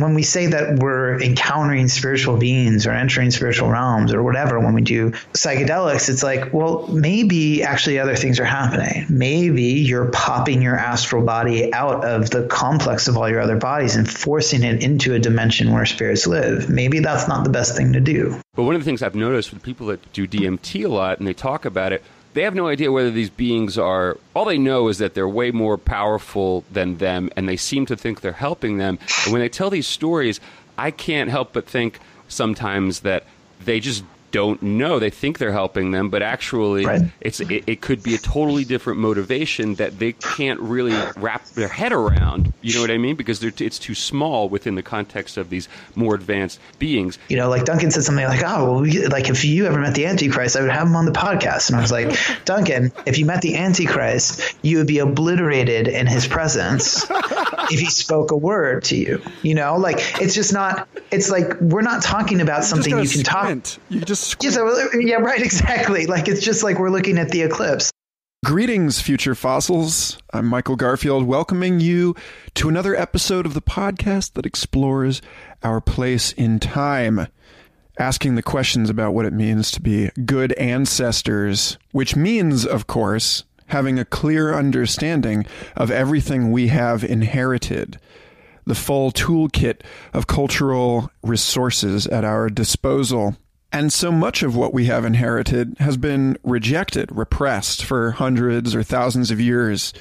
[0.00, 4.74] when we say that we're encountering spiritual beings or entering spiritual realms or whatever, when
[4.74, 9.06] we do psychedelics, it's like, well, maybe actually other things are happening.
[9.08, 13.96] Maybe you're popping your astral body out of the complex of all your other bodies
[13.96, 16.68] and forcing it into a dimension where spirits live.
[16.68, 18.40] Maybe that's not the best thing to do.
[18.54, 21.26] But one of the things I've noticed with people that do DMT a lot and
[21.26, 22.02] they talk about it,
[22.34, 25.50] they have no idea whether these beings are all they know is that they're way
[25.50, 28.98] more powerful than them and they seem to think they're helping them.
[29.24, 30.40] And when they tell these stories
[30.78, 31.98] i can't help but think
[32.28, 33.26] sometimes that
[33.64, 34.98] they just don't know.
[34.98, 37.02] They think they're helping them, but actually, right.
[37.20, 41.68] it's it, it, could be a totally different motivation that they can't really wrap their
[41.68, 42.52] head around.
[42.62, 43.14] You know what I mean?
[43.14, 47.18] Because it's too small within the context of these more advanced beings.
[47.28, 50.06] You know, like Duncan said something like, "Oh, well, like if you ever met the
[50.06, 53.26] Antichrist, I would have him on the podcast." And I was like, "Duncan, if you
[53.26, 57.06] met the Antichrist, you would be obliterated in his presence
[57.70, 60.88] if he spoke a word to you." You know, like it's just not.
[61.10, 63.64] It's like we're not talking about something you can squint.
[63.64, 63.82] talk.
[63.90, 66.06] You just yeah, so, yeah, right, exactly.
[66.06, 67.90] Like it's just like we're looking at the eclipse.
[68.44, 70.18] Greetings, future fossils.
[70.32, 72.16] I'm Michael Garfield, welcoming you
[72.54, 75.22] to another episode of the podcast that explores
[75.62, 77.28] our place in time,
[78.00, 83.44] asking the questions about what it means to be good ancestors, which means, of course,
[83.66, 87.98] having a clear understanding of everything we have inherited
[88.66, 93.36] the full toolkit of cultural resources at our disposal.
[93.72, 98.82] And so much of what we have inherited has been rejected, repressed for hundreds or
[98.82, 99.94] thousands of years.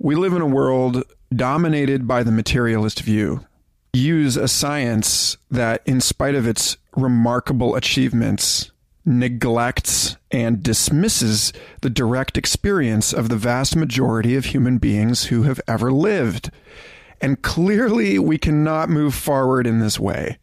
[0.00, 1.04] We live in a world
[1.34, 3.46] dominated by the materialist view.
[3.92, 8.72] Use a science that, in spite of its remarkable achievements,
[9.04, 15.60] neglects and dismisses the direct experience of the vast majority of human beings who have
[15.68, 16.50] ever lived.
[17.20, 20.38] And clearly, we cannot move forward in this way.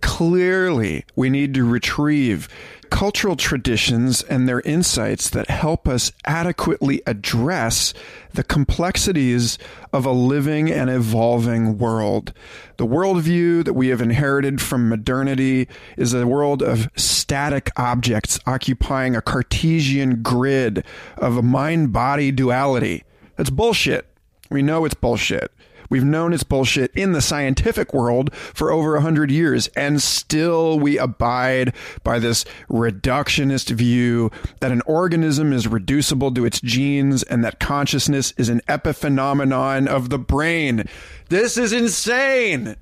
[0.00, 2.48] Clearly, we need to retrieve
[2.90, 7.94] cultural traditions and their insights that help us adequately address
[8.32, 9.58] the complexities
[9.92, 12.32] of a living and evolving world.
[12.76, 19.14] The worldview that we have inherited from modernity is a world of static objects occupying
[19.14, 20.84] a Cartesian grid
[21.16, 23.04] of a mind body duality.
[23.36, 24.06] That's bullshit.
[24.50, 25.52] We know it's bullshit.
[25.90, 30.78] We've known it's bullshit in the scientific world for over a hundred years, and still
[30.78, 31.74] we abide
[32.04, 34.30] by this reductionist view
[34.60, 40.08] that an organism is reducible to its genes and that consciousness is an epiphenomenon of
[40.10, 40.84] the brain.
[41.28, 42.76] This is insane.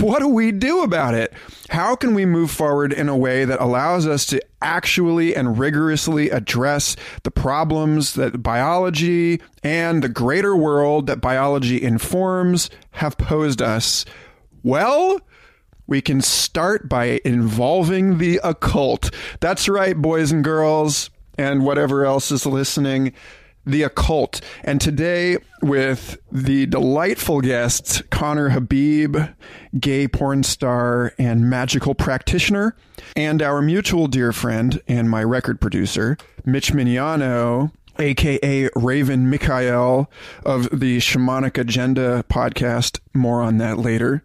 [0.00, 1.34] What do we do about it?
[1.68, 6.30] How can we move forward in a way that allows us to actually and rigorously
[6.30, 14.06] address the problems that biology and the greater world that biology informs have posed us?
[14.62, 15.20] Well,
[15.86, 19.10] we can start by involving the occult.
[19.40, 23.12] That's right, boys and girls, and whatever else is listening
[23.64, 24.40] the occult.
[24.64, 29.16] And today, with the delightful guests, Conner Habib,
[29.78, 32.76] gay porn star and magical practitioner,
[33.16, 40.08] and our mutual dear friend and my record producer, Mitch Mignano, aka Raven Mikhael
[40.44, 43.00] of the Shamanic Agenda podcast.
[43.14, 44.22] More on that later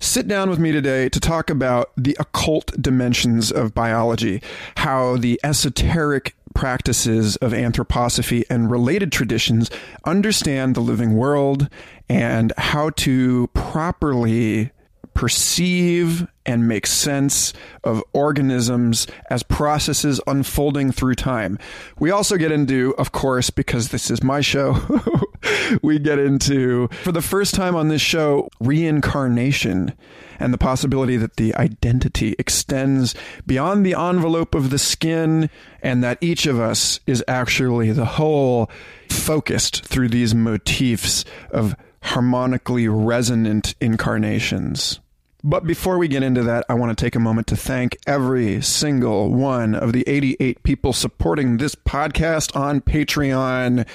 [0.00, 4.42] sit down with me today to talk about the occult dimensions of biology,
[4.76, 9.70] how the esoteric practices of anthroposophy and related traditions
[10.04, 11.68] understand the living world
[12.08, 14.70] and how to properly
[15.14, 17.52] perceive and make sense
[17.82, 21.58] of organisms as processes unfolding through time.
[21.98, 24.76] We also get into, of course, because this is my show,
[25.82, 29.94] we get into, for the first time on this show, reincarnation
[30.38, 33.14] and the possibility that the identity extends
[33.46, 35.48] beyond the envelope of the skin
[35.82, 38.68] and that each of us is actually the whole
[39.08, 45.00] focused through these motifs of harmonically resonant incarnations.
[45.46, 48.62] But before we get into that, I want to take a moment to thank every
[48.62, 53.86] single one of the 88 people supporting this podcast on Patreon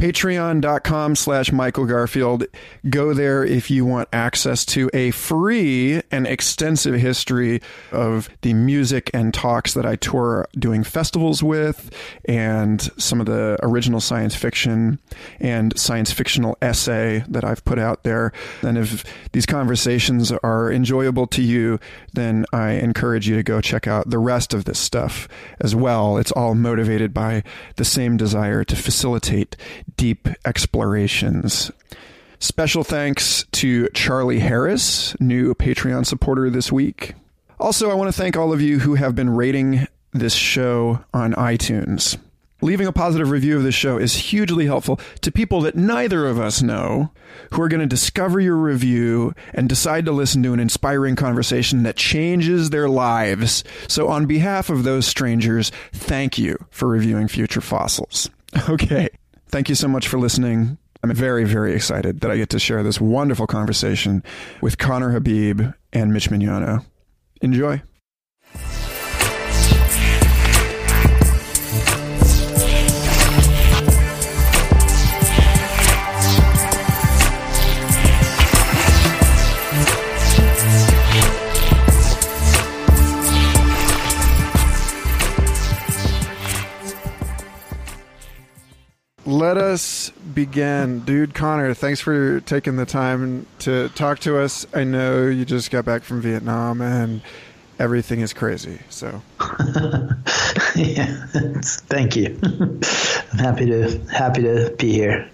[0.00, 2.46] patreon.com slash michael garfield.
[2.88, 7.60] Go there if you want access to a free and extensive history
[7.92, 11.94] of the music and talks that i tour doing festivals with
[12.24, 14.98] and some of the original science fiction
[15.38, 18.32] and science fictional essay that i've put out there.
[18.62, 21.78] And if these conversations are enjoyable to you
[22.14, 25.28] then i encourage you to go check out the rest of this stuff
[25.60, 26.16] as well.
[26.16, 27.42] It's all motivated by
[27.76, 29.58] the same desire to facilitate
[29.96, 31.70] deep explorations.
[32.38, 37.14] Special thanks to Charlie Harris, new Patreon supporter this week.
[37.58, 41.34] Also, I want to thank all of you who have been rating this show on
[41.34, 42.16] iTunes.
[42.62, 46.38] Leaving a positive review of this show is hugely helpful to people that neither of
[46.38, 47.10] us know
[47.52, 51.84] who are going to discover your review and decide to listen to an inspiring conversation
[51.84, 53.64] that changes their lives.
[53.88, 58.30] So, on behalf of those strangers, thank you for reviewing Future Fossils.
[58.68, 59.08] Okay.
[59.50, 60.78] Thank you so much for listening.
[61.02, 64.22] I'm very, very excited that I get to share this wonderful conversation
[64.60, 65.62] with Conner Habib
[65.92, 66.84] and Mitch Mignano.
[67.42, 67.82] Enjoy.
[89.30, 91.04] Let us begin.
[91.04, 94.66] Dude, Conner, thanks for taking the time to talk to us.
[94.74, 97.22] I know you just got back from Vietnam and
[97.78, 98.80] everything is crazy.
[98.88, 99.22] So,
[100.74, 102.40] yeah, thank you.
[102.42, 105.30] I'm happy to happy to be here.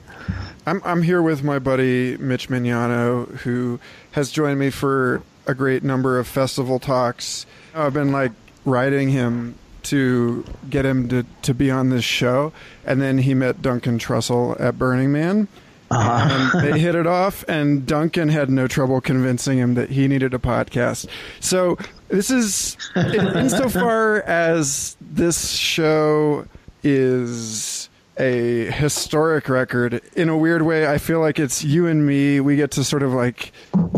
[0.67, 5.83] I'm I'm here with my buddy Mitch Mignano, who has joined me for a great
[5.83, 7.47] number of festival talks.
[7.75, 8.33] I've been like
[8.67, 9.55] writing him
[9.87, 12.53] to get him to, to be on this show.
[12.85, 15.49] And then he met Duncan Trussell at Burning Man.
[15.89, 16.51] Uh-huh.
[16.53, 20.35] and they hit it off, and Duncan had no trouble convincing him that he needed
[20.35, 21.07] a podcast.
[21.39, 21.79] So
[22.09, 26.45] this is, insofar as this show
[26.83, 32.41] is a historic record, in a weird way, I feel like it's you and me.
[32.41, 33.53] We get to sort of like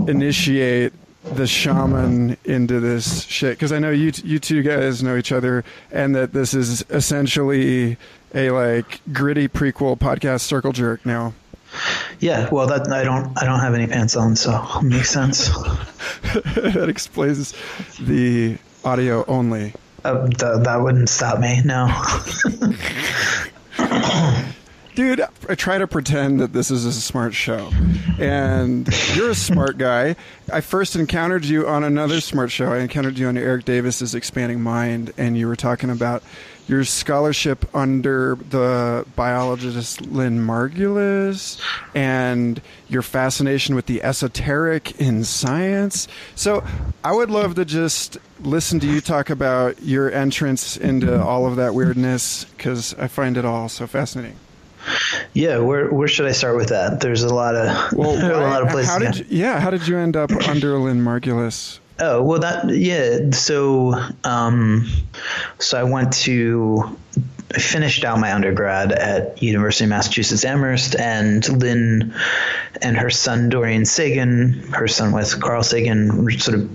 [0.06, 0.93] initiate
[1.25, 5.65] the shaman into this shit because I know you you two guys know each other
[5.91, 7.97] and that this is essentially
[8.35, 11.35] a like gritty prequel podcast circle jerk now.
[12.20, 15.49] Yeah, well, that I don't I don't have any pants on, so it makes sense.
[16.55, 17.55] that explains
[18.00, 19.75] the audio only.
[20.05, 21.61] Uh, th- that wouldn't stop me.
[21.65, 21.88] No.
[24.98, 27.70] dude, I try to pretend that this is a smart show.
[28.18, 30.16] And you're a smart guy.
[30.52, 32.72] I first encountered you on another smart show.
[32.72, 36.24] I encountered you on Erik Davis's Expanding Mind, and you were talking about
[36.66, 41.62] your scholarship under the biologist Lynn Margulis
[41.94, 46.08] and your fascination with the esoteric in science.
[46.34, 46.66] So
[47.04, 51.54] I would love to just listen to you talk about your entrance into all of
[51.54, 54.34] that weirdness because I find it all so fascinating.
[55.34, 57.00] Yeah, where where should I start with that?
[57.00, 58.90] There's a lot of well, a lot of places.
[58.90, 59.60] How did you, yeah?
[59.60, 61.78] How did you end up under Lynn Margulis?
[62.00, 63.30] Oh well, that yeah.
[63.32, 63.94] So
[64.25, 64.88] um,
[65.58, 66.96] so I went to
[67.54, 72.14] I finished out my undergrad at University of Massachusetts Amherst, and Lynn
[72.82, 76.70] and her son Dorian Sagan, her son with Carl Sagan, were sort of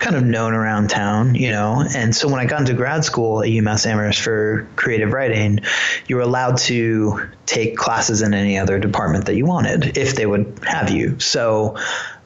[0.00, 1.84] kind of known around town, you know.
[1.94, 5.60] And so when I got into grad school at UMass Amherst for creative writing,
[6.08, 10.26] you were allowed to take classes in any other department that you wanted if they
[10.26, 11.20] would have you.
[11.20, 11.76] So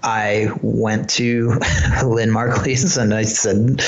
[0.03, 1.49] I went to
[2.05, 3.83] Lynn Margulis and I said,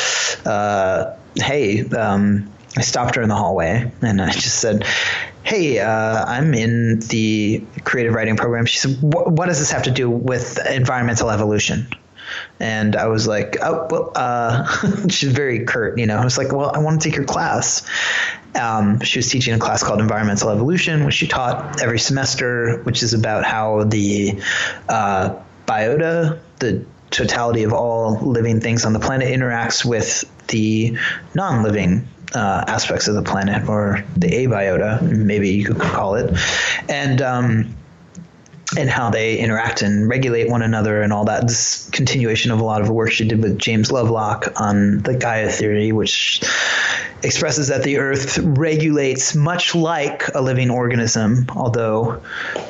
[0.47, 4.85] uh, "Hey." Um, I stopped her in the hallway and I just said,
[5.43, 8.67] Hey, uh, I'm in the creative writing program.
[8.67, 11.89] She said, What does this have to do with environmental evolution?
[12.59, 16.17] And I was like, Oh, well, uh, she's very curt, you know.
[16.17, 17.87] I was like, Well, I want to take your class.
[18.57, 23.03] Um, she was teaching a class called Environmental Evolution, which she taught every semester, which
[23.03, 24.41] is about how the
[24.89, 30.97] uh, biota, the totality of all living things on the planet, interacts with the
[31.35, 36.37] non living uh, aspects of the planet, or the abiota, maybe you could call it,
[36.89, 37.77] and um,
[38.77, 41.47] and how they interact and regulate one another and all that.
[41.47, 45.17] This continuation of a lot of the work she did with James Lovelock on the
[45.17, 46.41] Gaia theory, which
[47.25, 52.23] expresses that the Earth regulates much like a living organism, although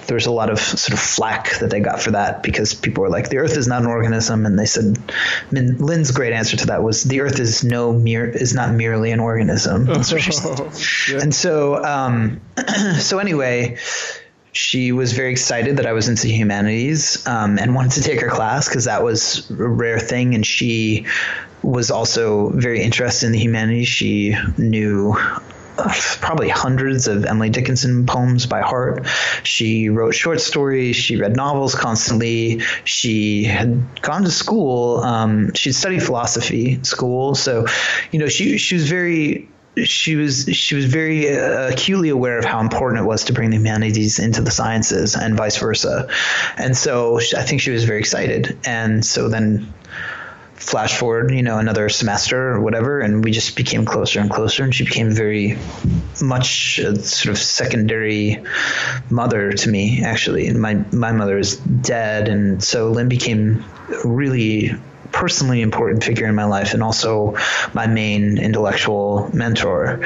[0.07, 3.11] there's a lot of sort of flack that they got for that because people were
[3.11, 4.97] like, the Earth is not an organism, and they said,
[5.51, 9.21] Lynn's great answer to that was the Earth is no mere is not merely an
[9.21, 9.89] organism.
[9.89, 10.03] Oh,
[11.09, 11.19] yeah.
[11.25, 12.41] And so, um,
[12.99, 13.79] so anyway
[14.55, 18.31] she was very excited that I was into humanities um, and wanted to take her
[18.31, 20.35] class because that was a rare thing.
[20.35, 21.07] And she
[21.63, 23.89] was also very interested in the humanities.
[23.89, 25.17] She knew
[25.77, 29.07] uh, probably hundreds of Emily Dickinson poems by heart.
[29.43, 30.95] She wrote short stories.
[30.95, 32.61] She read novels constantly.
[32.85, 34.99] She had gone to school.
[34.99, 37.35] Um, she'd studied philosophy school.
[37.35, 37.67] So,
[38.13, 39.49] you know, she she was very
[39.83, 43.51] she was she was very uh, acutely aware of how important it was to bring
[43.51, 46.09] the humanities into the sciences and vice versa,
[46.57, 48.59] and so I think she was very excited.
[48.65, 49.73] And so then
[50.55, 54.65] flash forward, you know, another semester or whatever, and we just became closer and closer.
[54.65, 55.59] And she became very
[56.23, 58.43] much sort of secondary
[59.11, 60.47] mother to me, actually.
[60.47, 63.65] And my my mother is dead, and so Lynn became
[64.05, 64.71] really
[65.15, 67.37] personally important figure in my life and also
[67.73, 70.05] my main intellectual mentor.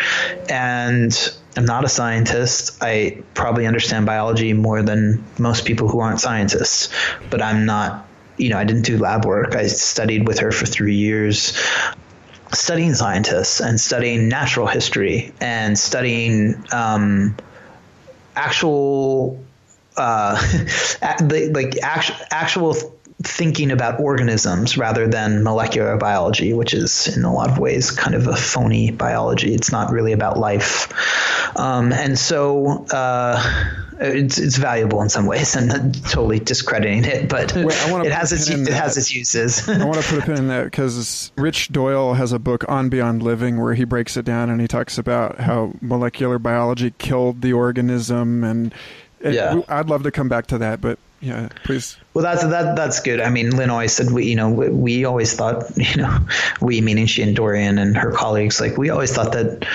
[0.49, 2.79] And I'm not a scientist.
[2.83, 6.91] I probably understand biology more than most people who aren't scientists,
[7.31, 8.05] but I'm not
[8.37, 9.57] you know, I didn't do lab work.
[9.57, 11.59] I studied with her for three years
[12.53, 17.37] studying scientists and studying natural history and studying um,
[18.35, 19.43] actual
[19.97, 20.41] uh,
[21.21, 27.51] like actual, actual thinking about organisms rather than molecular biology, which is in a lot
[27.51, 29.53] of ways kind of a phony biology.
[29.53, 30.93] It's not really about life.
[31.59, 33.43] Um, and so uh,
[33.99, 35.57] it's, it's valuable in some ways.
[35.57, 37.67] I'm not totally discrediting it, but Wait,
[38.07, 39.69] it has its it has its uses.
[39.69, 42.89] I want to put a pin in that because Rich Doyle has a book on
[42.89, 47.43] Beyond Living where he breaks it down and he talks about how molecular biology killed
[47.43, 48.73] the organism and.
[49.21, 49.63] yeah.
[49.69, 51.97] I'd love to come back to that, but yeah, please.
[52.15, 53.21] Well, that's that that's good.
[53.21, 56.19] I mean, Lynn always said we, you know, we, we, always thought, you know,
[56.61, 59.67] we meaning she and Dorian and her colleagues, like we always thought that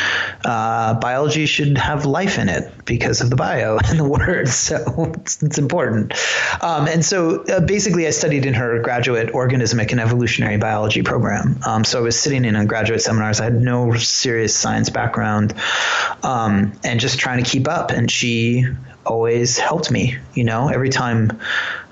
[0.46, 4.48] uh, biology should have life in it because of the bio and the word.
[4.48, 6.14] So it's, it's important.
[6.62, 11.60] Um, and so uh, basically, I studied in her graduate organismic and evolutionary biology program.
[11.66, 13.42] Um, so I was sitting in on graduate seminars.
[13.42, 15.54] I had no serious science background,
[16.24, 17.92] um, and just trying to keep up.
[17.92, 18.66] And she
[19.06, 20.18] always helped me.
[20.34, 21.40] You know, every time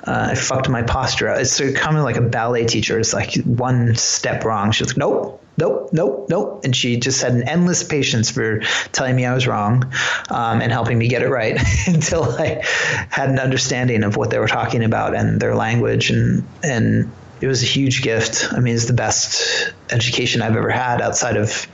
[0.06, 3.00] uh, I fucked my posture it's sort of kind of like a ballet teacher.
[3.00, 4.72] It's like one step wrong.
[4.72, 6.62] She's like, nope, nope, nope, nope.
[6.64, 9.92] And she just had an endless patience for telling me I was wrong
[10.30, 12.62] um, and helping me get it right until I
[13.10, 16.10] had an understanding of what they were talking about and their language.
[16.10, 18.52] And, and it was a huge gift.
[18.52, 21.68] I mean, it's the best education I've ever had outside of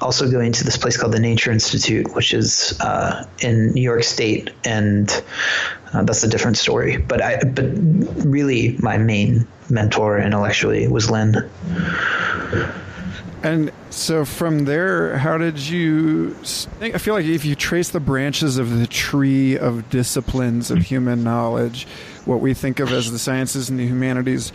[0.00, 4.02] also going to this place called the Nature Institute, which is uh, in New York
[4.02, 5.10] State, and
[5.92, 6.96] uh, that's a different story.
[6.96, 7.66] But I, but
[8.24, 11.48] really, my main mentor intellectually was Lynn.
[13.42, 16.36] And so from there, how did you?
[16.80, 21.24] I feel like if you trace the branches of the tree of disciplines of human
[21.24, 21.86] knowledge,
[22.26, 24.52] what we think of as the sciences and the humanities,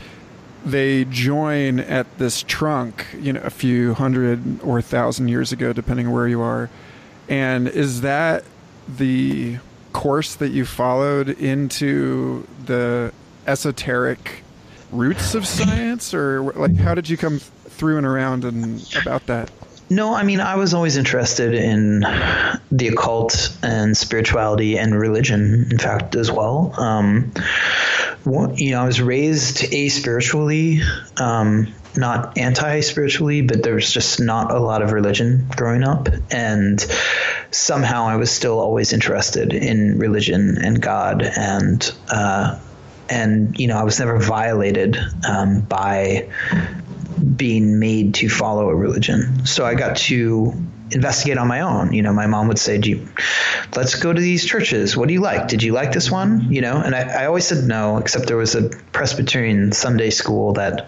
[0.65, 6.11] they join at this trunk, you know, a few hundred or thousand years ago, depending
[6.11, 6.69] where you are.
[7.29, 8.43] And is that
[8.87, 9.57] the
[9.93, 13.13] course that you followed into the
[13.47, 14.43] esoteric
[14.91, 19.51] roots of science, or like how did you come through and around and about that?
[19.89, 21.99] No, I mean, I was always interested in
[22.71, 26.73] the occult and spirituality and religion, in fact, as well.
[26.77, 27.31] Um,
[28.25, 30.81] you know, I was raised aspiritually,
[31.17, 36.09] um, not anti spiritually, but there was just not a lot of religion growing up.
[36.31, 36.83] And
[37.51, 42.59] somehow I was still always interested in religion and God and, uh,
[43.07, 44.97] and you know, I was never violated
[45.29, 46.29] um, by
[47.35, 49.45] being made to follow a religion.
[49.45, 50.53] So I got to
[50.91, 51.93] investigate on my own.
[51.93, 53.07] You know, my mom would say, "Do
[53.75, 54.95] let's go to these churches.
[54.95, 55.47] What do you like?
[55.47, 58.37] Did you like this one?" You know, and I, I always said no, except there
[58.37, 60.87] was a Presbyterian Sunday school that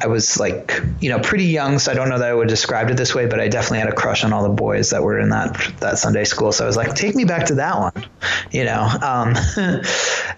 [0.00, 2.88] I was like, you know, pretty young, so I don't know that I would describe
[2.90, 5.18] it this way, but I definitely had a crush on all the boys that were
[5.18, 6.52] in that that Sunday school.
[6.52, 8.06] So I was like, take me back to that one,
[8.52, 8.82] you know.
[9.02, 9.34] Um,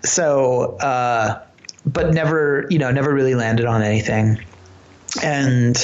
[0.02, 1.42] so, uh,
[1.84, 4.40] but never, you know, never really landed on anything
[5.22, 5.76] and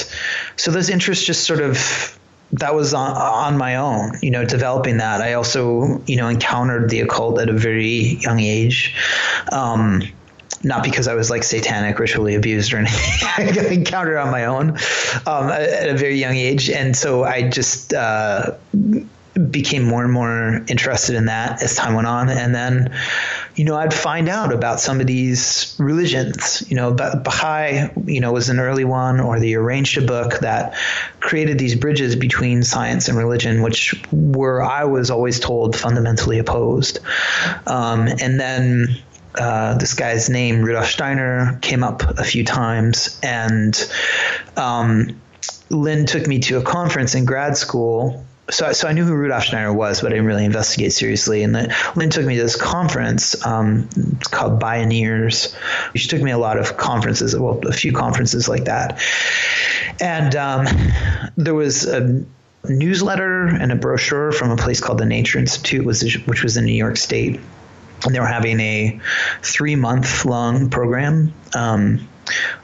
[0.55, 2.17] so those interests just sort of
[2.53, 5.21] that was on, on my own, you know, developing that.
[5.21, 8.95] I also, you know, encountered the occult at a very young age.
[9.51, 10.01] Um,
[10.63, 13.27] not because I was like satanic, ritually abused or anything.
[13.37, 14.71] I encountered on my own
[15.25, 18.55] um, at a very young age, and so I just uh,
[19.51, 22.29] became more and more interested in that as time went on.
[22.29, 22.93] And then,
[23.57, 26.63] you know, I'd find out about some of these religions.
[26.69, 30.75] You know, Baha'i, you know, was an early one, or the Urantia book that
[31.19, 36.99] created these bridges between science and religion, which were I was always told fundamentally opposed.
[37.65, 38.99] Um, and then
[39.33, 43.75] uh, this guy's name, Rudolf Steiner, came up a few times, and
[44.55, 45.19] um,
[45.71, 49.43] Lynn took me to a conference in grad school so, so I knew who Rudolf
[49.43, 51.43] Steiner was, but I didn't really investigate seriously.
[51.43, 53.89] And then Lynn took me to this conference um,
[54.31, 55.55] called Bioneers.
[55.95, 59.01] She took me a lot of conferences, well, a few conferences like that.
[59.99, 60.65] And um,
[61.35, 62.23] there was a
[62.69, 66.73] newsletter and a brochure from a place called the Nature Institute, which was in New
[66.73, 67.39] York State.
[68.05, 68.99] And they were having a
[69.41, 72.07] three month long program um,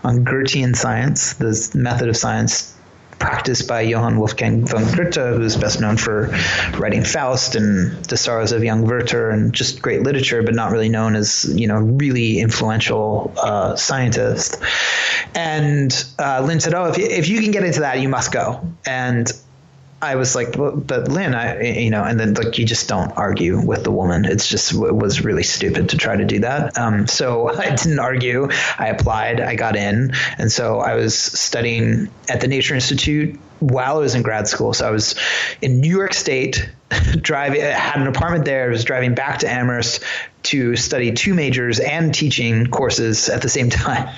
[0.04, 2.74] on Goethean science, the method of science
[3.24, 6.27] practiced by Johann Wolfgang von Goethe, who's best known for
[6.77, 10.89] writing Faust and The Sorrows of Young Werther and just great literature, but not really
[10.89, 14.62] known as, you know, really influential uh, scientist.
[15.34, 18.34] And uh, Lynn said, Oh, if you, if you can get into that, you must
[18.34, 18.62] go.
[18.86, 19.32] And
[20.03, 23.12] I was like, well, but Lynn, I, you know, and then like you just don't
[23.12, 24.25] argue with the woman.
[24.25, 26.77] It's just it was really stupid to try to do that.
[26.77, 28.50] Um, so I didn't argue.
[28.77, 29.39] I applied.
[29.39, 34.13] I got in, and so I was studying at the Nature Institute while I was
[34.13, 34.74] in grad school.
[34.74, 35.15] So I was
[35.62, 36.69] in New York State,
[37.22, 38.65] driving, had an apartment there.
[38.65, 40.03] I was driving back to Amherst
[40.43, 44.13] to study two majors and teaching courses at the same time.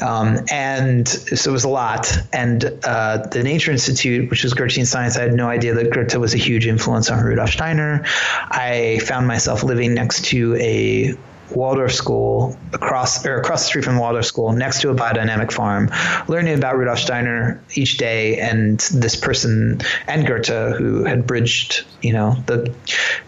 [0.00, 2.16] Um, and so it was a lot.
[2.32, 6.16] And uh, the Nature Institute, which was Goethean science, I had no idea that Goethe
[6.16, 8.04] was a huge influence on Rudolf Steiner.
[8.04, 11.14] I found myself living next to a
[11.50, 15.90] Waldorf School across or across the street from Waldorf School, next to a biodynamic farm,
[16.28, 22.12] learning about Rudolf Steiner each day, and this person and Goethe who had bridged, you
[22.12, 22.74] know, the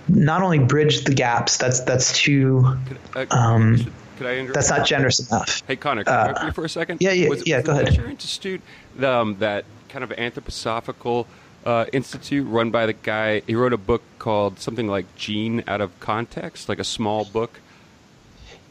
[0.08, 1.56] not only bridged the gaps.
[1.58, 2.76] That's that's too.
[3.14, 5.62] Uh, um, could I That's not generous enough.
[5.66, 6.98] Hey Conner, can uh, I you for a second?
[7.00, 7.58] Yeah, yeah, was, yeah.
[7.58, 7.94] Was go ahead.
[7.94, 8.60] Your institute,
[9.00, 11.26] um, that kind of anthroposophical.
[11.66, 13.40] Uh, institute run by the guy.
[13.46, 17.60] He wrote a book called something like "Gene Out of Context," like a small book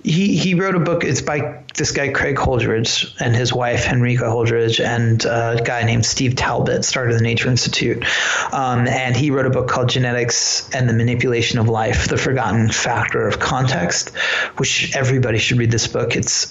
[0.04, 1.04] he he wrote a book.
[1.04, 6.06] It's by this guy Craig Holdrege and his wife Henrike Holdrege and a guy named
[6.06, 8.04] Steve Talbott started the Nature Institute,
[8.52, 12.70] um, and he wrote a book called Genetics and the Manipulation of Life: The Forgotten
[12.70, 14.16] Factor of Context,
[14.58, 15.68] which everybody should read.
[15.72, 16.16] This book.
[16.16, 16.48] It's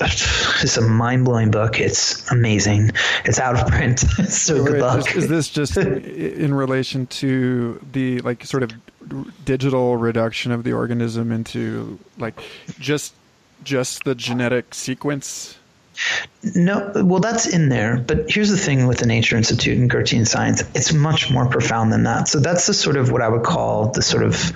[0.63, 1.81] it's a mind blowing book.
[1.81, 2.93] It's amazing.
[3.25, 4.05] It's out of print.
[4.19, 5.09] it's so good book.
[5.17, 8.73] Is, is this just in relation to the like sort of
[9.45, 12.39] digital reduction of the organism into like
[12.79, 13.15] just
[13.65, 15.57] just the genetic sequence?
[16.55, 17.97] No, well, that's in there.
[17.97, 21.93] But here's the thing with the Nature Institute and Goethean science it's much more profound
[21.93, 22.29] than that.
[22.29, 24.53] So that's the sort of what I would call the sort of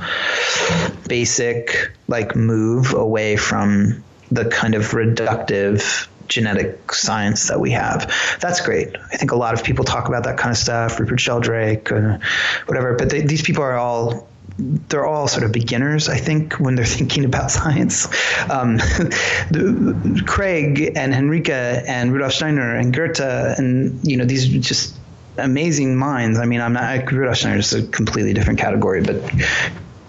[1.09, 8.13] basic like move away from the kind of reductive genetic science that we have.
[8.41, 8.97] That's great.
[8.97, 12.19] I think a lot of people talk about that kind of stuff, Rupert Sheldrake, uh,
[12.67, 12.95] whatever.
[12.95, 16.85] But they, these people are all they're all sort of beginners, I think, when they're
[17.01, 18.07] thinking about science.
[18.51, 18.77] Um,
[19.51, 24.97] the, Craig and Henrika and Rudolf Steiner and Goethe and you know these just
[25.39, 26.39] amazing minds.
[26.39, 29.17] I mean, I'm not Rudolf Steiner is a completely different category, but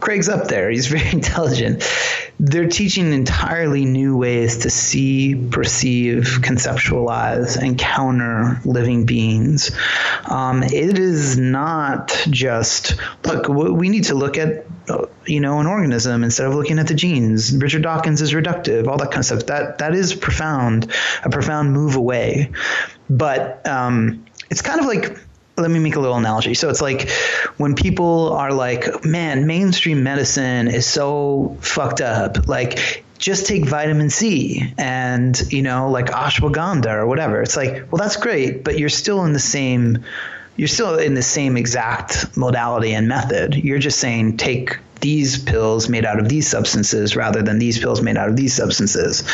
[0.02, 0.70] Craig's up there.
[0.70, 1.84] He's very intelligent.
[2.40, 9.72] They're teaching entirely new ways to see, perceive, conceptualize, encounter living beings.
[10.26, 13.48] Um, it is not just look.
[13.48, 14.66] We need to look at
[15.26, 17.56] you know an organism instead of looking at the genes.
[17.56, 18.88] Richard Dawkins is reductive.
[18.88, 19.46] All that kind of stuff.
[19.46, 20.92] That that is profound.
[21.24, 22.52] A profound move away,
[23.08, 25.18] but um, it's kind of like
[25.58, 26.54] let me make a little analogy.
[26.54, 27.10] So it's like
[27.58, 32.48] when people are like, man, mainstream medicine is so fucked up.
[32.48, 37.42] Like, just take vitamin C and, you know, like ashwagandha or whatever.
[37.42, 40.04] It's like, well, that's great, but you're still in the same,
[40.56, 43.54] you're still in the same exact modality and method.
[43.56, 48.02] You're just saying take these pills made out of these substances rather than these pills
[48.02, 49.28] made out of these substances.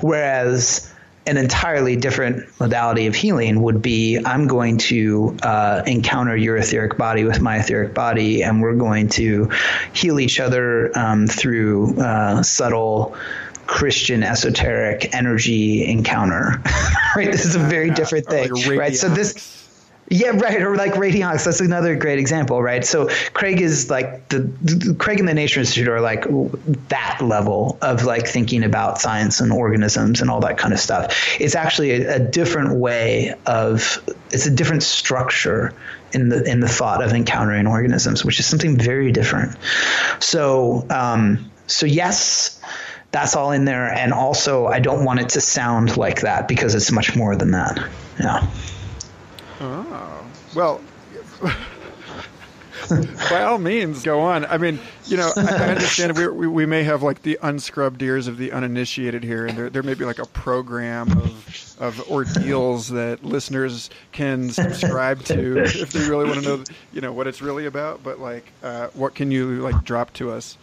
[0.00, 0.91] Whereas,
[1.26, 6.98] an entirely different modality of healing would be I'm going to uh, encounter your etheric
[6.98, 9.50] body with my etheric body, and we're going to
[9.92, 13.16] heal each other um, through uh, subtle.
[13.64, 16.60] Christian esoteric energy encounter,
[17.16, 17.30] right?
[17.30, 18.94] This is a very different thing, right?
[18.94, 19.61] So this,
[20.12, 20.60] yeah, right.
[20.60, 21.46] Or like radionics.
[21.46, 22.84] That's another great example, right?
[22.84, 26.24] So Craig is like the, the, Craig and the Nature Institute are like
[26.88, 31.40] that level of like thinking about science and organisms and all that kind of stuff.
[31.40, 35.72] It's actually a, a different way of it's a different structure
[36.12, 39.56] in the in the thought of encountering organisms, which is something very different.
[40.20, 42.60] So um, so yes,
[43.12, 46.74] that's all in there, and also I don't want it to sound like that because
[46.74, 47.82] it's much more than that.
[48.20, 48.46] Yeah.
[49.64, 50.80] Oh, well,
[53.30, 54.44] by all means, go on.
[54.46, 58.02] I mean, you know, I, I understand we, we, we may have like the unscrubbed
[58.02, 62.10] ears of the uninitiated here, and there there may be like a program of of
[62.10, 67.26] ordeals that listeners can subscribe to if they really want to know, you know, what
[67.26, 68.02] it's really about.
[68.02, 70.58] But like, uh, what can you like drop to us?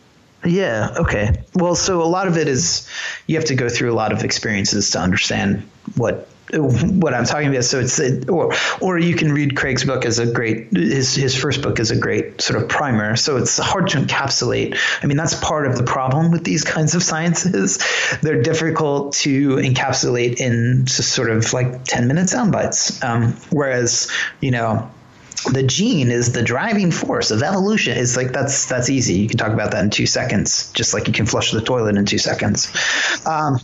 [0.45, 0.93] Yeah.
[0.97, 1.43] Okay.
[1.55, 2.87] Well, so a lot of it is
[3.27, 7.49] you have to go through a lot of experiences to understand what what I'm talking
[7.49, 7.63] about.
[7.63, 11.61] So it's or or you can read Craig's book as a great his his first
[11.61, 13.15] book is a great sort of primer.
[13.15, 14.77] So it's hard to encapsulate.
[15.01, 17.79] I mean, that's part of the problem with these kinds of sciences.
[18.21, 23.03] They're difficult to encapsulate in just sort of like ten minute sound bites.
[23.03, 24.89] Um, whereas you know
[25.45, 27.97] the gene is the driving force of evolution.
[27.97, 29.15] It's like that's that's easy.
[29.15, 31.95] You can talk about that in two seconds, just like you can flush the toilet
[31.95, 32.69] in two seconds.
[33.25, 33.59] Um,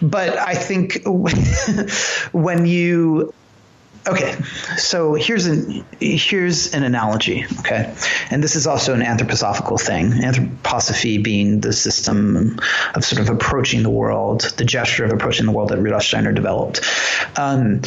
[0.00, 1.02] but I think
[2.32, 3.32] when you
[4.08, 4.36] Okay,
[4.76, 7.44] so here's an here's an analogy.
[7.58, 7.92] Okay,
[8.30, 10.12] and this is also an anthroposophical thing.
[10.12, 12.60] Anthroposophy being the system
[12.94, 16.30] of sort of approaching the world, the gesture of approaching the world that Rudolf Steiner
[16.30, 16.82] developed.
[17.36, 17.82] Um,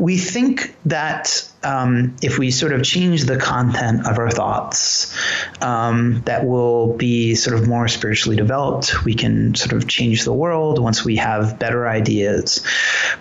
[0.00, 5.14] we think that um, if we sort of change the content of our thoughts,
[5.60, 9.04] um, that will be sort of more spiritually developed.
[9.04, 12.66] We can sort of change the world once we have better ideas.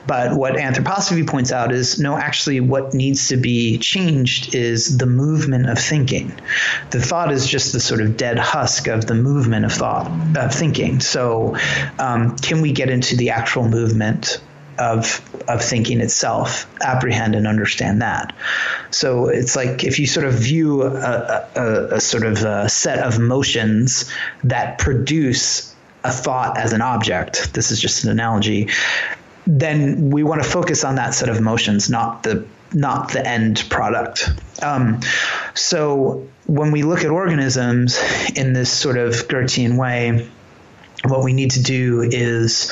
[0.07, 5.05] But what anthroposophy points out is no, actually, what needs to be changed is the
[5.05, 6.39] movement of thinking.
[6.91, 10.53] The thought is just the sort of dead husk of the movement of thought, of
[10.53, 11.01] thinking.
[11.01, 11.57] So,
[11.99, 14.39] um, can we get into the actual movement
[14.79, 18.35] of of thinking itself, apprehend and understand that.
[18.91, 22.99] So it's like if you sort of view a, a, a sort of a set
[22.99, 24.11] of motions
[24.43, 27.53] that produce a thought as an object.
[27.53, 28.69] This is just an analogy.
[29.45, 33.65] Then we want to focus on that set of motions, not the not the end
[33.69, 34.29] product.
[34.61, 35.01] Um,
[35.55, 37.99] so when we look at organisms
[38.35, 40.29] in this sort of Goethean way,
[41.03, 42.71] what we need to do is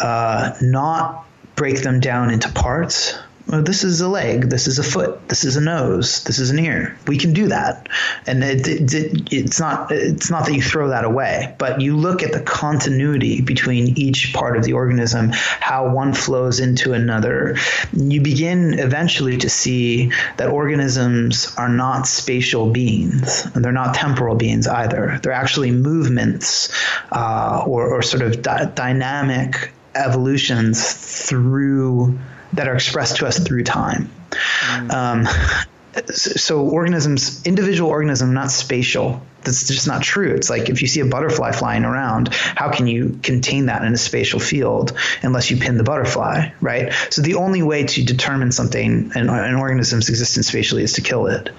[0.00, 3.18] uh, not break them down into parts.
[3.48, 6.50] Well, this is a leg, this is a foot, this is a nose, this is
[6.50, 6.98] an ear.
[7.06, 7.88] We can do that,
[8.26, 11.96] and it, it, it, it's not it's not that you throw that away, but you
[11.96, 17.56] look at the continuity between each part of the organism, how one flows into another.
[17.94, 24.34] You begin eventually to see that organisms are not spatial beings, and they're not temporal
[24.34, 25.20] beings either.
[25.22, 26.70] They're actually movements
[27.12, 30.92] uh, or, or, sort of di- dynamic evolutions
[31.28, 32.18] through
[32.52, 34.10] that are expressed to us through time.
[34.30, 34.92] Mm.
[34.92, 39.22] Um, so organisms, individual organism, not spatial.
[39.42, 40.34] That's just not true.
[40.34, 43.92] It's like if you see a butterfly flying around, how can you contain that in
[43.92, 46.92] a spatial field unless you pin the butterfly, right?
[47.10, 51.28] So the only way to determine something, an, an organism's existence spatially, is to kill
[51.28, 51.50] it.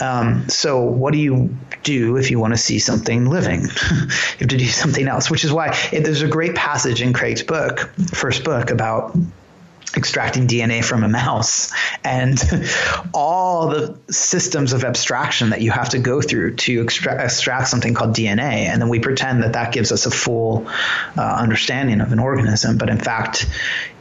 [0.00, 3.62] Um, so what do you do if you want to see something living?
[3.62, 3.68] you
[4.38, 7.42] have to do something else, which is why it, there's a great passage in Craig's
[7.42, 9.16] book, first book, about
[9.96, 11.72] extracting DNA from a mouse
[12.04, 12.38] and
[13.14, 17.94] all the systems of abstraction that you have to go through to extract, extract something
[17.94, 18.66] called DNA.
[18.66, 20.66] And then we pretend that that gives us a full
[21.16, 22.78] uh, understanding of an organism.
[22.78, 23.46] But in fact,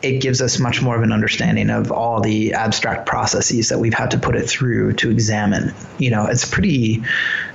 [0.01, 3.93] it gives us much more of an understanding of all the abstract processes that we've
[3.93, 5.73] had to put it through to examine.
[5.97, 7.03] You know, it's pretty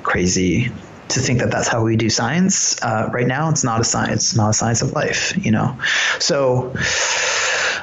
[0.03, 0.71] crazy
[1.09, 3.51] to think that that's how we do science uh, right now.
[3.51, 4.31] It's not a science.
[4.31, 5.37] It's not a science of life.
[5.45, 5.79] You know,
[6.19, 6.75] so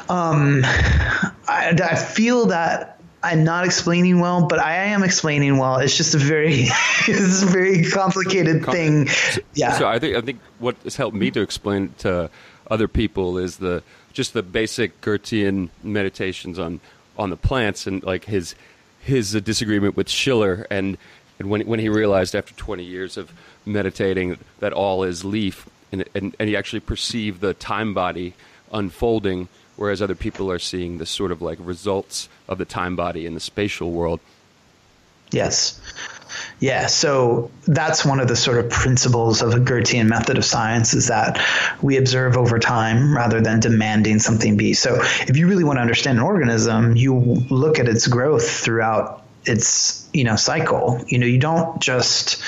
[0.10, 5.78] um, I, I feel that I'm not explaining well, but I am explaining well.
[5.78, 6.66] It's just a very,
[7.08, 9.08] it's a very complicated thing.
[9.08, 9.78] So, yeah.
[9.78, 12.30] So I think I think what has helped me to explain to
[12.70, 16.82] other people is the just the basic Goethean meditations on
[17.18, 18.56] on the plants and like his
[19.00, 20.98] his disagreement with Schiller and
[21.40, 23.32] and when when he realized after 20 years of
[23.66, 28.34] meditating that all is leaf and and, and he actually perceived the time body
[28.72, 33.26] unfolding whereas other people are seeing the sort of like results of the time body
[33.26, 34.20] in the spatial world.
[35.32, 35.80] Yes.
[36.60, 40.94] Yeah, so that's one of the sort of principles of a Goethean method of science
[40.94, 41.40] is that
[41.82, 44.74] we observe over time rather than demanding something be.
[44.74, 49.24] So if you really want to understand an organism, you look at its growth throughout
[49.46, 51.04] its you know cycle.
[51.08, 52.42] You know, you don't just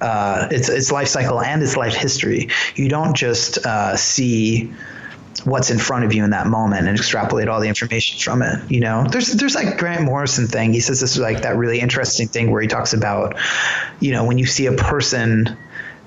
[0.00, 2.50] uh, its its life cycle and its life history.
[2.74, 4.72] You don't just uh, see
[5.44, 8.70] what's in front of you in that moment and extrapolate all the information from it.
[8.70, 10.72] You know, there's there's like Grant Morrison thing.
[10.72, 13.36] He says this is like that really interesting thing where he talks about,
[14.00, 15.56] you know, when you see a person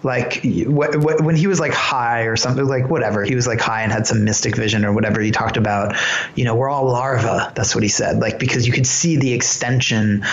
[0.03, 3.91] like when he was like high or something like whatever he was like high and
[3.91, 5.95] had some mystic vision or whatever he talked about
[6.35, 9.33] you know we're all larvae that's what he said like because you could see the
[9.33, 10.23] extension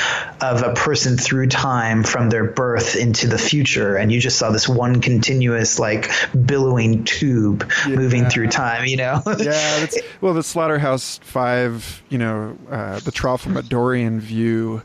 [0.42, 4.50] of a person through time from their birth into the future and you just saw
[4.50, 6.10] this one continuous like
[6.44, 7.96] billowing tube yeah.
[7.96, 9.86] moving through time you know yeah
[10.20, 14.82] well the slaughterhouse five you know uh, the tralfamadorian view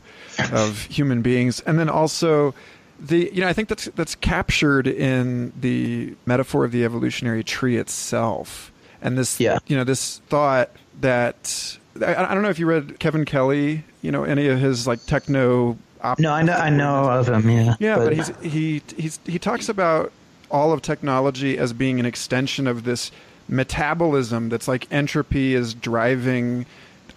[0.52, 2.54] of human beings and then also
[3.00, 7.76] the you know I think that's that's captured in the metaphor of the evolutionary tree
[7.76, 9.58] itself, and this yeah.
[9.66, 14.12] you know this thought that I, I don't know if you read Kevin Kelly, you
[14.12, 15.78] know, any of his like techno.
[16.02, 17.48] Op- no, I know, I know of him.
[17.48, 20.12] Yeah, yeah, but, but he's he he's he talks about
[20.50, 23.10] all of technology as being an extension of this
[23.48, 26.66] metabolism that's like entropy is driving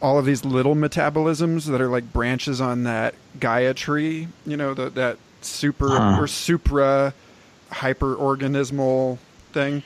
[0.02, 4.74] all of these little metabolisms that are like branches on that Gaia tree, you know,
[4.74, 6.18] the, that super huh.
[6.20, 7.14] or supra
[7.72, 9.18] hyperorganismal
[9.52, 9.84] thing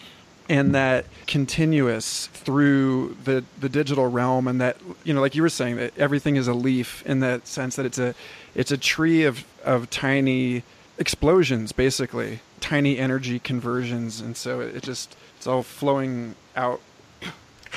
[0.50, 5.50] and that continuous through the the digital realm and that you know like you were
[5.50, 8.16] saying that everything is a leaf in that sense that it's a
[8.56, 10.64] it's a tree of of tiny
[10.98, 16.82] explosions basically tiny energy conversions and so it just it's all flowing out.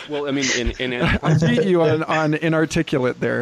[0.09, 3.41] Well i mean in, in, in i beat you on, on inarticulate there.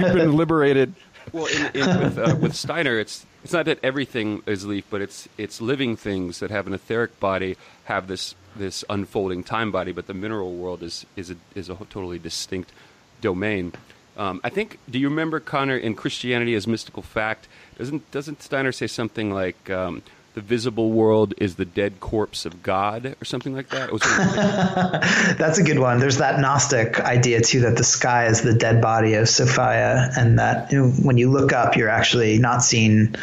[0.00, 0.94] You've been liberated.
[1.32, 5.00] Well in, in, with, uh, with steiner it's it's not that everything is leaf but
[5.00, 9.92] it's it's living things that have an etheric body have this this unfolding time body
[9.92, 12.72] but the mineral world is is a, is a totally distinct
[13.20, 13.72] domain
[14.18, 14.80] um, I think.
[14.90, 17.46] Do you remember Conner in Christianity as mystical fact?
[17.78, 20.02] Doesn't doesn't Steiner say something like um,
[20.34, 23.90] the visible world is the dead corpse of God or something like that?
[25.38, 25.98] That's a good one.
[25.98, 30.38] There's that Gnostic idea too that the sky is the dead body of Sophia, and
[30.38, 30.70] that
[31.02, 33.14] when you look up, you're actually not seeing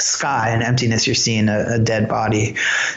[0.00, 1.06] sky and emptiness.
[1.06, 2.56] You're seeing a, a dead body.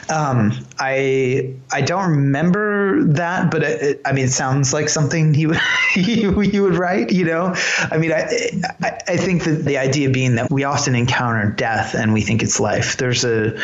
[0.09, 5.33] Um, I I don't remember that, but it, it, I mean, it sounds like something
[5.33, 5.59] he would
[5.93, 7.11] he, would write.
[7.11, 7.55] You know,
[7.91, 11.95] I mean, I, I I think that the idea being that we often encounter death
[11.95, 12.97] and we think it's life.
[12.97, 13.59] There's a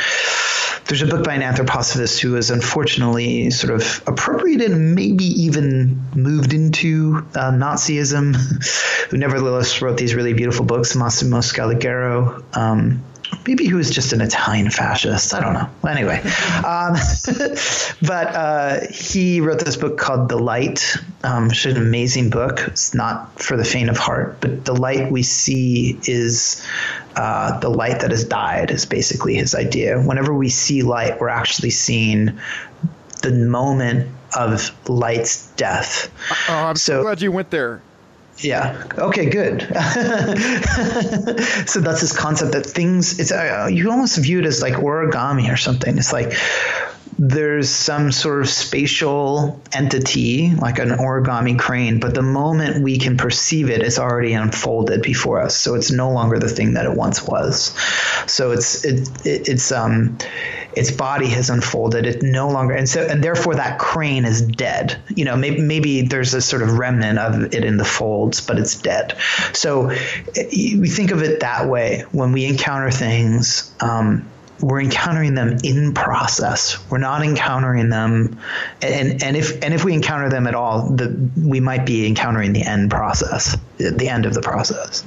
[0.90, 6.02] there's a book by an anthroposophist who was unfortunately sort of appropriated and maybe even
[6.16, 8.36] moved into uh, Nazism,
[9.10, 12.44] who nevertheless wrote these really beautiful books, Massimo Scaliger.
[12.54, 13.04] Um,
[13.48, 15.34] maybe he was just an Italian fascist.
[15.34, 15.70] I don't know.
[15.90, 16.20] Anyway,
[16.66, 16.94] um,
[18.02, 22.60] but uh, he wrote this book called The Light, um, which is an amazing book.
[22.68, 26.66] It's not for the faint of heart, but the light we see is
[27.16, 30.00] uh, the light that has died, is basically his idea.
[30.00, 32.40] Whenever we see light, we're actually seeing
[33.22, 36.12] the moment of light's death.
[36.50, 37.82] Oh, I'm so, so glad you went there.
[38.42, 38.84] Yeah.
[38.98, 39.30] Okay.
[39.30, 39.62] Good.
[41.68, 43.20] so that's this concept that things.
[43.20, 45.98] It's uh, you almost view it as like origami or something.
[45.98, 46.34] It's like
[47.22, 53.18] there's some sort of spatial entity like an origami crane, but the moment we can
[53.18, 55.58] perceive it, it's already unfolded before us.
[55.58, 57.76] So it's no longer the thing that it once was.
[58.28, 60.18] So it's it, it it's um
[60.74, 62.06] its body has unfolded.
[62.06, 64.98] It no longer and so and therefore that crane is dead.
[65.10, 68.58] You know, maybe maybe there's a sort of remnant of it in the folds, but
[68.58, 69.18] it's dead.
[69.52, 69.90] So
[70.36, 73.74] we think of it that way when we encounter things.
[73.82, 74.30] Um,
[74.62, 76.78] we're encountering them in process.
[76.90, 78.40] We're not encountering them,
[78.82, 82.54] and and if and if we encounter them at all, the, we might be encountering
[82.54, 85.04] the end process, the end of the process.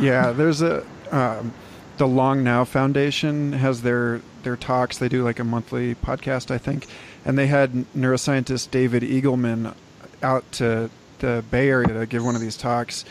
[0.00, 1.52] Yeah, there's a um,
[1.98, 4.98] the Long Now Foundation has their their talks.
[4.98, 6.86] They do like a monthly podcast, I think,
[7.24, 9.74] and they had neuroscientist David Eagleman
[10.22, 13.04] out to the Bay Area to give one of these talks,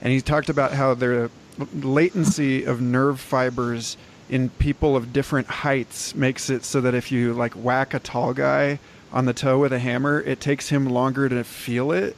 [0.00, 1.30] and he talked about how the
[1.74, 3.96] latency of nerve fibers
[4.28, 8.34] in people of different heights makes it so that if you like whack a tall
[8.34, 8.78] guy
[9.12, 12.16] on the toe with a hammer, it takes him longer to feel it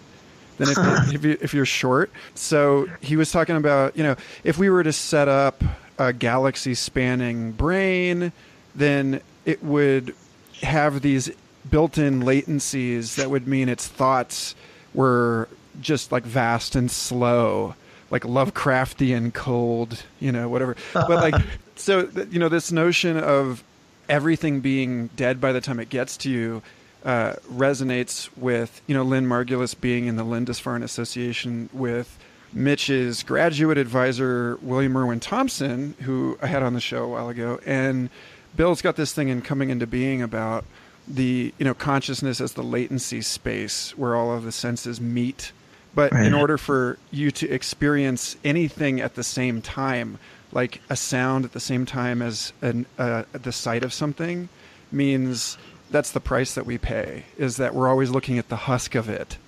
[0.56, 0.78] than if,
[1.14, 2.10] if, you, if you're short.
[2.34, 5.62] So he was talking about, you know, if we were to set up
[5.98, 8.32] a galaxy spanning brain,
[8.74, 10.14] then it would
[10.62, 11.30] have these
[11.70, 14.54] built in latencies that would mean its thoughts
[14.94, 15.48] were
[15.80, 17.74] just like vast and slow
[18.10, 20.76] like Lovecraftian cold, you know, whatever.
[20.94, 21.34] But like
[21.78, 23.62] so you know this notion of
[24.08, 26.62] everything being dead by the time it gets to you
[27.04, 32.18] uh, resonates with you know Lynn Margulis being in the Lindisfarne Association with
[32.52, 37.60] Mitch's graduate advisor William Irwin Thompson, who I had on the show a while ago,
[37.64, 38.10] and
[38.56, 40.64] Bill's got this thing in coming into being about
[41.06, 45.52] the you know consciousness as the latency space where all of the senses meet.
[45.94, 46.26] But right.
[46.26, 50.18] in order for you to experience anything at the same time,
[50.52, 54.48] like a sound at the same time as an, uh, the sight of something
[54.90, 55.58] means
[55.90, 59.08] that's the price that we pay is that we're always looking at the husk of
[59.08, 59.38] it.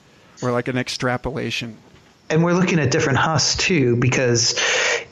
[0.43, 1.77] Or like an extrapolation.
[2.31, 4.55] And we're looking at different husks too because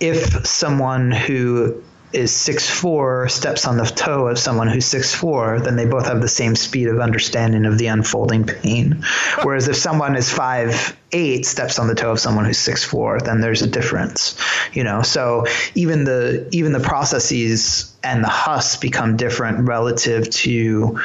[0.01, 5.61] if someone who is six four steps on the toe of someone who's six four,
[5.61, 9.05] then they both have the same speed of understanding of the unfolding pain.
[9.42, 13.21] Whereas if someone is five eight steps on the toe of someone who's six four,
[13.21, 14.40] then there's a difference.
[14.73, 21.01] You know, so even the even the processes and the husks become different relative to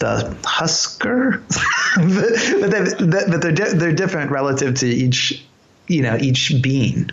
[0.00, 1.42] the Husker,
[1.96, 2.70] but,
[3.30, 5.44] but, they're they're different relative to each
[5.86, 7.10] you know each being.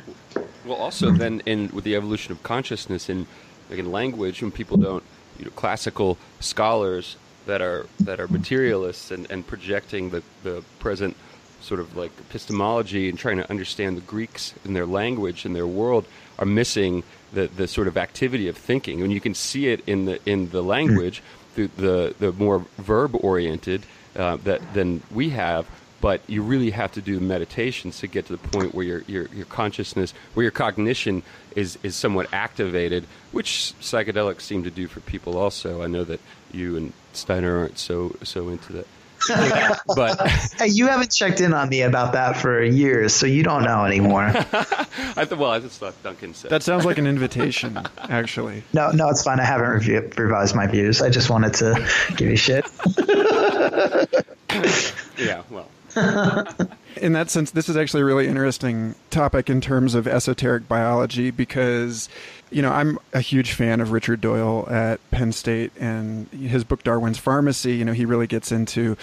[0.68, 3.26] Well, also then in with the evolution of consciousness in
[3.70, 5.04] like in language, when people don't,
[5.40, 11.16] you know, classical scholars that are that are materialists and, and projecting the, the present
[11.62, 15.68] sort of like epistemology and trying to understand the Greeks in their language and their
[15.68, 16.06] world
[16.38, 17.04] are missing
[17.34, 19.02] the, the sort of activity of thinking.
[19.02, 21.24] And you can see it in the in the language,
[21.56, 25.68] the the, the more verb oriented uh, that than we have.
[26.00, 29.28] But you really have to do meditations to get to the point where your, your,
[29.34, 31.24] your consciousness, where your cognition
[31.56, 35.82] is, is somewhat activated, which psychedelics seem to do for people also.
[35.82, 36.20] I know that
[36.52, 38.88] you and Steiner aren't so so into that
[39.96, 43.64] but hey, you haven't checked in on me about that for years, so you don't
[43.64, 44.24] know anymore.
[44.34, 48.64] I thought, well, I just thought Duncan said that sounds like an invitation, actually.
[48.74, 49.40] No, no, it's fine.
[49.40, 51.02] I haven't revised my views.
[51.02, 52.66] I just wanted to give you shit.
[55.18, 55.68] yeah, well.
[56.98, 61.32] in that sense, this is actually a really interesting topic in terms of esoteric biology
[61.32, 62.10] because,
[62.52, 66.84] you know, I'm a huge fan of Richard Doyle at Penn State and his book
[66.84, 67.76] Darwin's Pharmacy.
[67.76, 68.98] You know, he really gets into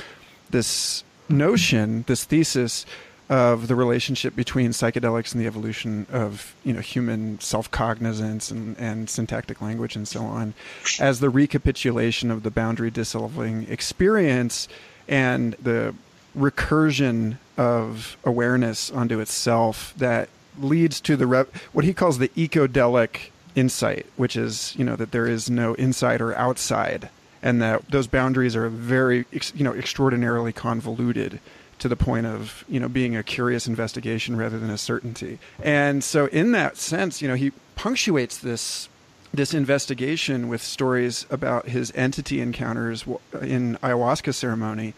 [0.50, 2.86] this notion, this thesis
[3.30, 9.08] of the relationship between psychedelics and the evolution of you know human self-cognizance and, and
[9.08, 10.52] syntactic language and so on
[11.00, 14.68] as the recapitulation of the boundary dissolving experience
[15.08, 15.94] and the
[16.36, 24.06] recursion of awareness onto itself that leads to the what he calls the ecodelic insight,
[24.16, 27.08] which is you know that there is no inside or outside,
[27.42, 31.40] and that those boundaries are very you know extraordinarily convoluted
[31.78, 35.38] to the point of you know being a curious investigation rather than a certainty.
[35.62, 38.88] And so, in that sense, you know, he punctuates this
[39.32, 43.04] this investigation with stories about his entity encounters
[43.42, 44.94] in ayahuasca ceremony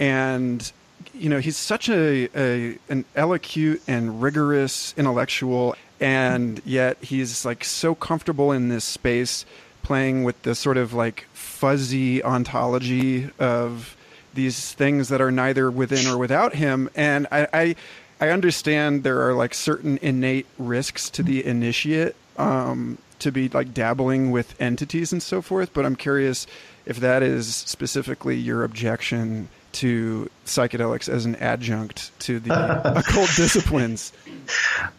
[0.00, 0.72] and
[1.14, 7.62] you know he's such a, a an elocute and rigorous intellectual and yet he's like
[7.62, 9.44] so comfortable in this space
[9.82, 13.96] playing with the sort of like fuzzy ontology of
[14.32, 16.88] these things that are neither within or without him.
[16.96, 17.76] And i i,
[18.20, 23.74] I understand there are like certain innate risks to the initiate um, to be like
[23.74, 26.46] dabbling with entities and so forth but i'm curious
[26.86, 32.52] if that is specifically your objection to psychedelics as an adjunct to the
[32.98, 34.12] occult disciplines?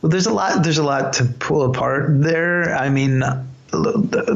[0.01, 0.63] Well, there's a lot.
[0.63, 2.75] There's a lot to pull apart there.
[2.75, 3.23] I mean,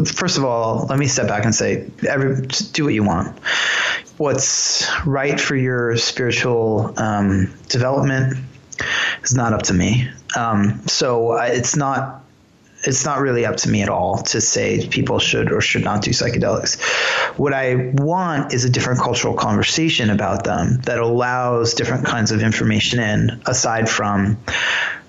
[0.05, 3.37] first of all, let me step back and say, every, do what you want.
[4.17, 8.37] What's right for your spiritual um, development
[9.23, 10.09] is not up to me.
[10.35, 12.24] Um, so it's not
[12.85, 16.01] it's not really up to me at all to say people should or should not
[16.01, 16.81] do psychedelics.
[17.37, 22.41] What I want is a different cultural conversation about them that allows different kinds of
[22.41, 24.37] information in, aside from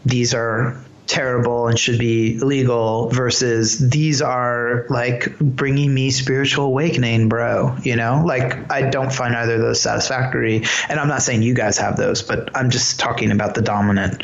[0.04, 7.28] these are terrible and should be illegal versus these are like bringing me spiritual awakening
[7.28, 11.42] bro you know like i don't find either of those satisfactory and i'm not saying
[11.42, 14.22] you guys have those but i'm just talking about the dominant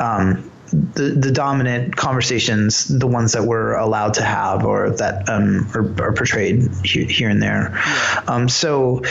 [0.00, 5.68] um, the, the dominant conversations, the ones that we're allowed to have or that um,
[5.74, 7.72] are, are, portrayed here and there.
[7.74, 8.22] Yeah.
[8.26, 9.02] Um, so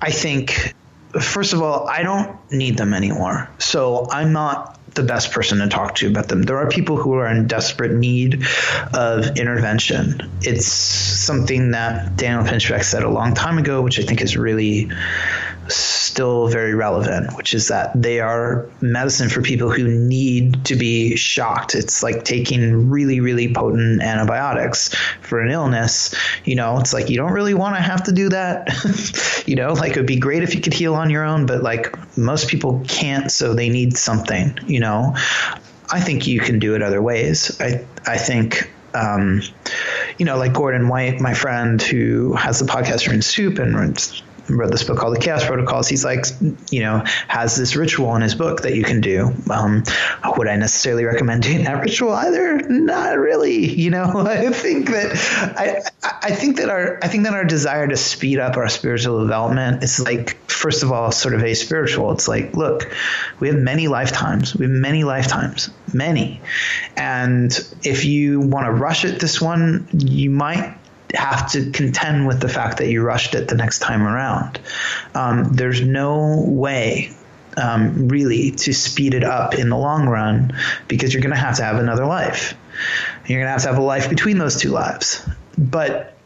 [0.00, 0.74] I think,
[1.20, 3.50] first of all, I don't need them anymore.
[3.58, 6.42] So I'm not the best person to talk to about them.
[6.42, 8.44] There are people who are in desperate need
[8.92, 10.30] of intervention.
[10.42, 14.90] It's something that Daniel Pinchbeck said a long time ago, which I think is really
[16.14, 21.16] still very relevant, which is that they are medicine for people who need to be
[21.16, 21.74] shocked.
[21.74, 26.14] It's like taking really, really potent antibiotics for an illness.
[26.44, 29.42] You know, it's like you don't really want to have to do that.
[29.46, 31.64] you know, like it would be great if you could heal on your own, but
[31.64, 35.16] like most people can't, so they need something, you know.
[35.90, 37.60] I think you can do it other ways.
[37.60, 39.42] I I think um,
[40.16, 43.74] you know, like Gordon White, my friend who has the podcast Rune Soup and
[44.48, 45.88] wrote this book called The Chaos Protocols.
[45.88, 46.26] He's like,
[46.70, 49.32] you know, has this ritual in his book that you can do.
[49.50, 49.84] Um,
[50.36, 52.58] would I necessarily recommend doing that ritual either?
[52.58, 53.66] Not really.
[53.66, 55.12] You know, I think that
[55.56, 55.82] I,
[56.22, 59.82] I think that our I think that our desire to speed up our spiritual development
[59.82, 62.12] is like, first of all, sort of a spiritual.
[62.12, 62.92] It's like, look,
[63.40, 64.54] we have many lifetimes.
[64.54, 66.40] We have many lifetimes, many,
[66.96, 70.76] and if you want to rush it this one, you might
[71.14, 74.60] have to contend with the fact that you rushed it the next time around.
[75.14, 77.10] Um, there's no way
[77.56, 80.56] um, really to speed it up in the long run
[80.88, 82.54] because you're going to have to have another life.
[83.26, 85.26] You're going to have to have a life between those two lives.
[85.56, 86.16] But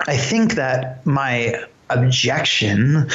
[0.00, 3.10] I think that my objection,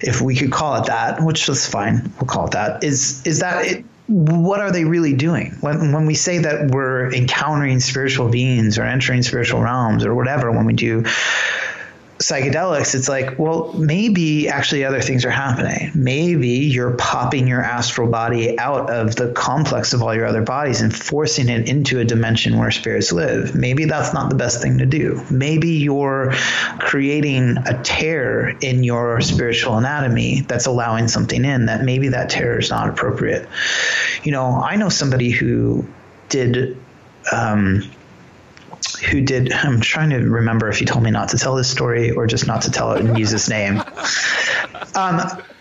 [0.00, 3.40] if we could call it that, which is fine, we'll call it that, is is
[3.40, 5.56] that it, what are they really doing?
[5.60, 10.52] When when we say that we're encountering spiritual beings or entering spiritual realms or whatever
[10.52, 11.04] when we do
[12.22, 15.90] psychedelics, it's like, well, maybe actually other things are happening.
[15.94, 20.80] Maybe you're popping your astral body out of the complex of all your other bodies
[20.80, 23.54] and forcing it into a dimension where spirits live.
[23.54, 25.22] Maybe that's not the best thing to do.
[25.30, 26.32] Maybe you're
[26.78, 32.58] creating a tear in your spiritual anatomy that's allowing something in that maybe that tear
[32.58, 33.48] is not appropriate.
[34.22, 35.86] You know, I know somebody who
[36.28, 36.76] did.
[37.30, 37.90] Um,
[39.10, 39.52] who did.
[39.52, 42.46] I'm trying to remember if he told me not to tell this story or just
[42.46, 43.82] not to tell it and use his name.
[44.94, 45.20] Um,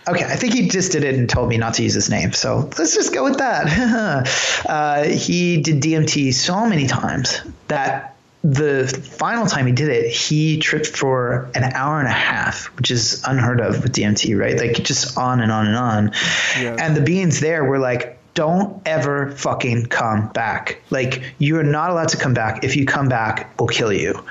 [0.10, 2.34] okay, I think he just did it and told me not to use his name.
[2.34, 4.66] So let's just go with that.
[4.68, 10.58] uh, he did DMT so many times that the final time he did it, he
[10.58, 14.58] tripped for an hour and a half, which is unheard of with DMT, right?
[14.58, 16.12] Like just on and on and on.
[16.60, 16.76] Yeah.
[16.80, 20.82] And the beings there were like, don't ever fucking come back.
[20.90, 22.64] Like you're not allowed to come back.
[22.64, 24.24] If you come back, we'll kill you.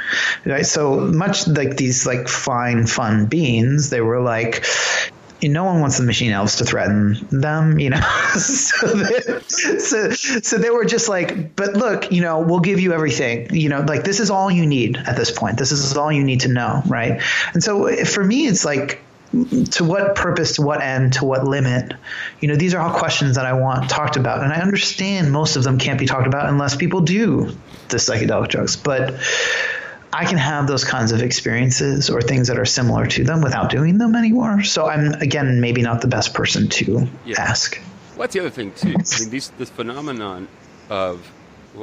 [0.45, 0.65] Right.
[0.67, 4.65] So much like these like fine, fun beings, they were like,
[5.43, 8.01] no one wants the machine elves to threaten them, you know.
[8.37, 12.93] so, they, so, so they were just like, but look, you know, we'll give you
[12.93, 15.59] everything, you know, like this is all you need at this point.
[15.59, 17.23] This is all you need to know, right?
[17.55, 19.01] And so for me, it's like
[19.33, 21.93] to what purpose, to what end, to what limit?
[22.41, 24.43] You know, these are all questions that I want talked about.
[24.43, 27.57] And I understand most of them can't be talked about unless people do
[27.89, 28.77] the psychedelic drugs.
[28.77, 29.21] But
[30.13, 33.71] I can have those kinds of experiences or things that are similar to them without
[33.71, 34.65] doing them anymore.
[34.65, 37.41] So I'm, again, maybe not the best person to yeah.
[37.41, 37.81] ask.
[38.11, 38.89] Well, that's the other thing, too.
[38.89, 40.49] I mean, these, this phenomenon
[40.89, 41.31] of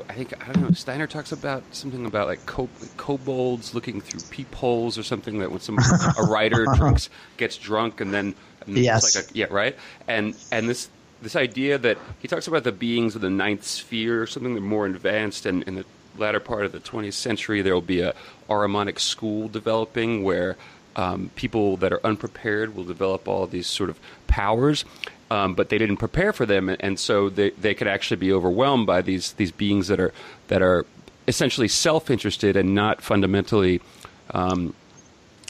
[0.09, 0.71] I think I don't know.
[0.71, 5.59] Steiner talks about something about like co- kobolds looking through peepholes or something that when
[5.59, 5.77] some
[6.17, 8.35] a writer drinks gets drunk and then
[8.65, 9.75] and yes, like a, yeah, right.
[10.07, 10.89] And and this
[11.21, 14.61] this idea that he talks about the beings of the ninth sphere or something that
[14.61, 15.85] more advanced, and in the
[16.17, 18.13] latter part of the 20th century, there will be a
[18.49, 20.57] Ahrimanic school developing where
[20.95, 24.83] um, people that are unprepared will develop all these sort of powers
[25.29, 28.87] um, but they didn't prepare for them, and so they, they could actually be overwhelmed
[28.87, 30.13] by these these beings that are
[30.47, 30.85] that are
[31.27, 33.81] essentially self interested and not fundamentally.
[34.31, 34.73] Um,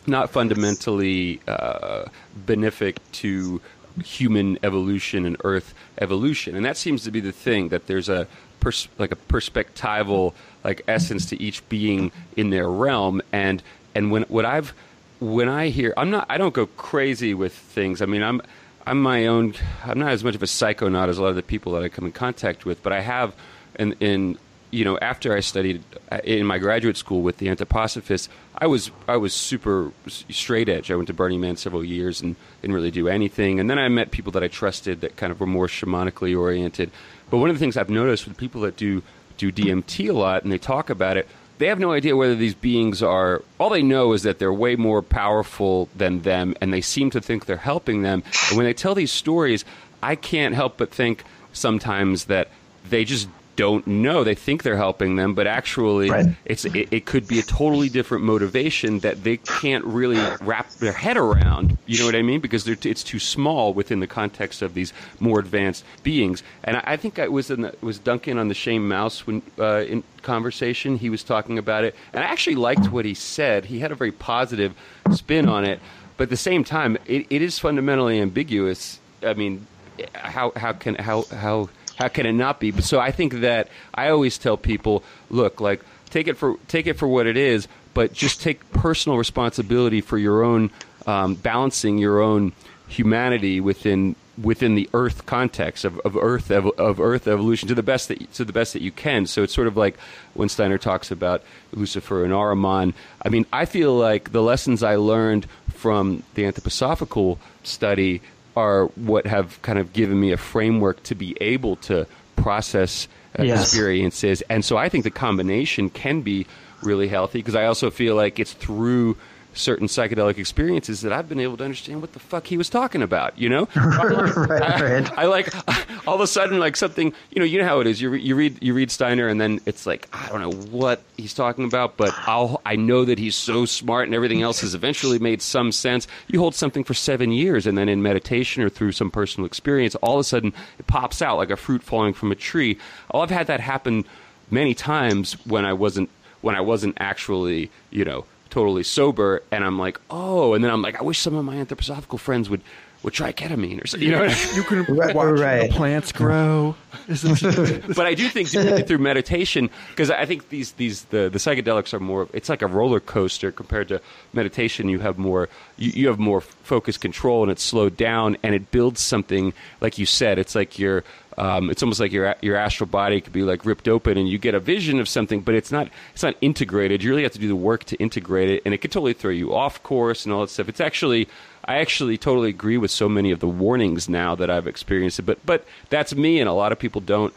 [0.10, 2.06] not fundamentally uh,
[2.46, 3.60] benefic to
[4.06, 8.26] human evolution and Earth evolution, and that seems to be the thing that there's a
[8.62, 13.62] pers- like a perspectival like essence to each being in their realm, and
[13.96, 14.74] and when what I've
[15.20, 18.02] when I hear I'm not I don't go crazy with things.
[18.02, 18.42] I mean I'm
[18.88, 19.54] I'm my own.
[19.84, 21.90] I'm not as much of a psychonaut as a lot of the people that I
[21.90, 23.36] come in contact with, but I have,
[23.78, 24.38] in, in
[24.72, 28.90] you know, after I studied uh, in my graduate school with the anthroposophists, I was
[29.06, 30.90] I was super straight edge.
[30.90, 33.60] I went to Burning Man several years and didn't really do anything.
[33.60, 36.90] And then I met people that I trusted that kind of were more shamanically oriented.
[37.30, 39.04] But one of the things I've noticed with people that do
[39.36, 41.28] do DMT a lot and they talk about it,
[41.58, 44.76] they have no idea whether these beings are all they know is that they're way
[44.76, 48.24] more powerful than them and they seem to think they're helping them.
[48.50, 49.66] And when they tell these stories
[50.04, 52.50] i can't help but think sometimes that
[52.90, 53.28] they just
[53.58, 54.24] don't know.
[54.24, 56.28] They think they're helping them, but actually, right.
[56.46, 60.94] it's it, it, could be a totally different motivation that they can't really wrap their
[60.94, 61.78] head around.
[61.88, 62.40] You know what I mean?
[62.40, 66.44] Because it's too small within the context of these more advanced beings.
[66.64, 69.42] And I, I think I was in the, was Duncan on the Shame Mouse when
[69.60, 73.66] uh, in conversation he was talking about it, and I actually liked what he said.
[73.66, 74.76] He had a very positive
[75.12, 75.80] spin on it,
[76.16, 79.00] but at the same time, it, it is fundamentally ambiguous.
[79.24, 79.66] I mean,
[80.14, 82.72] how how can how how how can it not be?
[82.72, 86.88] But so I think that I always tell people, look, like take it for take
[86.88, 90.72] it for what it is, but just take personal responsibility for your own
[91.06, 92.54] um, balancing your own
[92.88, 97.84] humanity within within the Earth context of, of Earth ev- of Earth evolution to the
[97.84, 99.26] best that to the best that you can.
[99.26, 99.98] So it's sort of like
[100.36, 101.44] when Steiner talks about
[101.74, 102.94] Lucifer and Ahriman.
[103.24, 108.22] I mean, I feel like the lessons I learned from the anthroposophical study
[108.58, 113.44] are what have kind of given me a framework to be able to process uh,
[113.44, 113.62] yes.
[113.62, 114.42] experiences.
[114.50, 116.48] And so I think the combination can be
[116.82, 119.16] really healthy because I also feel like it's through
[119.58, 123.02] certain psychedelic experiences that I've been able to understand what the fuck he was talking
[123.02, 123.38] about.
[123.38, 125.18] You know, right, I, right.
[125.18, 125.54] I, like
[126.08, 127.14] all of a sudden like something.
[127.32, 128.02] You know, you know how it is.
[128.02, 131.02] You re, you read you read Steiner, and then it's like I don't know what
[131.18, 134.76] he's talking about, but I'll I know that he's so smart, and everything else has
[134.76, 136.08] eventually made some sense.
[136.28, 139.96] You hold something for seven years, and then in meditation or through some personal experience,
[139.96, 142.78] all of a sudden it pops out like a fruit falling from a tree.
[143.12, 144.06] Oh, I've had that happen
[144.50, 146.10] many times when I wasn't
[146.42, 150.82] when I wasn't actually you know totally sober, and I'm like, oh, and then I'm
[150.82, 152.62] like, I wish some of my anthroposophical friends would
[153.04, 154.08] would try ketamine or something.
[154.08, 154.24] You know,
[154.56, 155.70] you can right, watch right.
[155.70, 156.76] the plants grow.
[157.08, 162.00] but I do think through meditation because I think these these the, the psychedelics are
[162.00, 162.28] more.
[162.34, 164.02] It's like a roller coaster compared to
[164.34, 164.90] meditation.
[164.90, 168.72] You have more you, you have more focus control and it's slowed down and it
[168.72, 170.38] builds something like you said.
[170.40, 171.04] It's like your
[171.38, 174.38] um, it's almost like your your astral body could be like ripped open and you
[174.40, 177.04] get a vision of something, but it's not it's not integrated.
[177.04, 179.32] You really have to do the work to integrate it, and it could totally throw
[179.32, 180.68] you off course and all that stuff.
[180.68, 181.28] It's actually
[181.66, 185.24] I actually totally agree with so many of the warnings now that I've experienced it,
[185.24, 187.34] but but that's me, and a lot of people don't.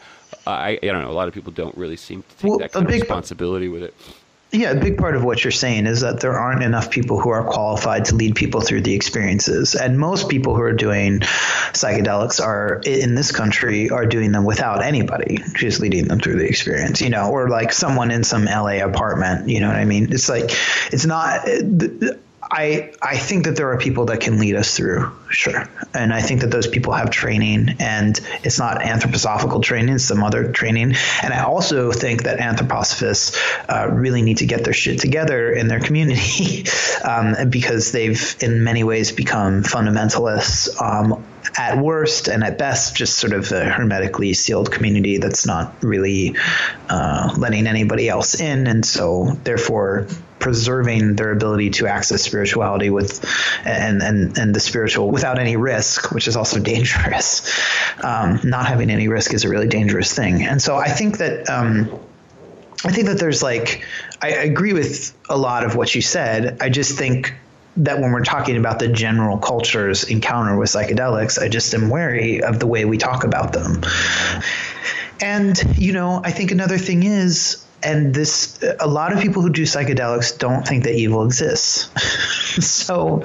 [0.47, 1.11] I, I don't know.
[1.11, 3.83] A lot of people don't really seem to take well, that kind of responsibility with
[3.83, 3.93] it.
[4.53, 7.29] Yeah, a big part of what you're saying is that there aren't enough people who
[7.29, 9.75] are qualified to lead people through the experiences.
[9.75, 14.83] And most people who are doing psychedelics are in this country are doing them without
[14.83, 18.83] anybody just leading them through the experience, you know, or like someone in some LA
[18.83, 20.11] apartment, you know what I mean?
[20.11, 20.51] It's like
[20.91, 21.47] it's not
[22.51, 26.21] I I think that there are people that can lead us through, sure, and I
[26.21, 30.95] think that those people have training, and it's not anthroposophical training; it's some other training.
[31.23, 33.37] And I also think that anthroposophists
[33.69, 36.65] uh, really need to get their shit together in their community
[37.05, 40.81] um, because they've, in many ways, become fundamentalists.
[40.81, 41.23] Um,
[41.57, 46.35] at worst and at best, just sort of a hermetically sealed community that's not really
[46.87, 50.07] uh, letting anybody else in, and so therefore
[50.41, 53.23] preserving their ability to access spirituality with
[53.63, 57.49] and and and the spiritual without any risk, which is also dangerous.
[58.03, 61.49] Um, not having any risk is a really dangerous thing, and so I think that.
[61.49, 61.99] Um,
[62.83, 63.85] I think that there's like,
[64.23, 66.57] I agree with a lot of what you said.
[66.61, 67.31] I just think
[67.77, 72.41] that when we're talking about the general culture's encounter with psychedelics, I just am wary
[72.41, 73.83] of the way we talk about them.
[75.21, 79.49] And, you know, I think another thing is and this a lot of people who
[79.49, 81.89] do psychedelics don't think that evil exists
[82.65, 83.23] so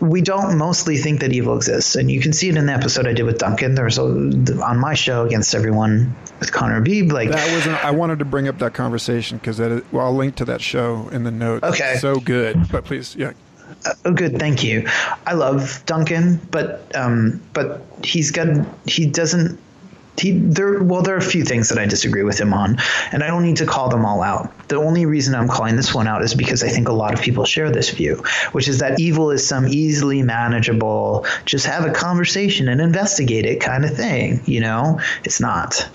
[0.00, 3.06] we don't mostly think that evil exists and you can see it in the episode
[3.06, 7.30] i did with duncan there's a on my show against everyone with Conner Habib like
[7.30, 10.36] that was an, i wanted to bring up that conversation because that well, i'll link
[10.36, 13.32] to that show in the notes okay so good but please yeah
[14.04, 14.38] oh, good.
[14.38, 14.86] Thank you.
[15.26, 19.58] I love Duncan, but um, but he's got he doesn't
[20.20, 22.78] he there well there are a few things that I disagree with him on,
[23.12, 24.68] and I don't need to call them all out.
[24.68, 27.20] The only reason I'm calling this one out is because I think a lot of
[27.20, 31.92] people share this view, which is that evil is some easily manageable, just have a
[31.92, 34.42] conversation and investigate it kind of thing.
[34.46, 35.88] You know, it's not.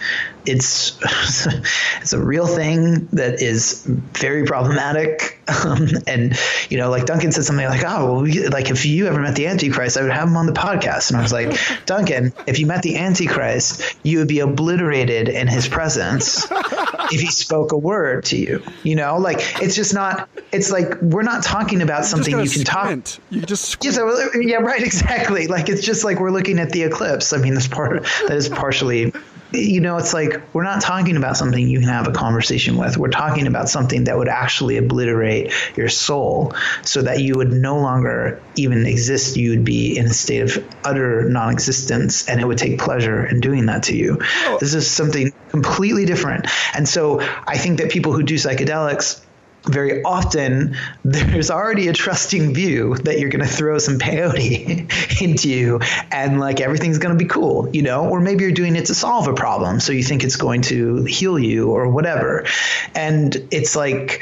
[0.46, 1.00] It's
[2.02, 6.38] it's a real thing that is very problematic, um, and
[6.70, 9.48] you know, like Duncan said something like, "Oh, well, like if you ever met the
[9.48, 12.68] Antichrist, I would have him on the podcast." And I was like, "Duncan, if you
[12.68, 18.26] met the Antichrist, you would be obliterated in his presence if he spoke a word
[18.26, 20.30] to you." You know, like it's just not.
[20.52, 23.20] It's like we're not talking about something you can squint.
[23.20, 23.24] talk.
[23.32, 25.48] You just yeah, so, yeah, right, exactly.
[25.48, 27.34] Like it's just like we're looking at the eclipse.
[27.34, 29.14] I mean, this part that is partially
[29.54, 32.98] you know, it's like we're not talking about something you can have a conversation with.
[32.98, 37.78] We're talking about something that would actually obliterate your soul so that you would no
[37.78, 39.38] longer even exist.
[39.38, 43.26] You would be in a state of utter non existence and it would take pleasure
[43.26, 44.18] in doing that to you.
[44.22, 44.58] Oh.
[44.60, 46.48] This is something completely different.
[46.74, 49.23] And so I think that people who do psychedelics
[49.66, 55.50] very often there's already a trusting view that you're going to throw some peyote into
[55.50, 55.80] you
[56.12, 58.96] and like everything's going to be cool, you know, or maybe you're doing it to
[58.96, 59.80] solve a problem.
[59.80, 62.46] So you think it's going to heal you or whatever.
[62.94, 64.22] And it's like,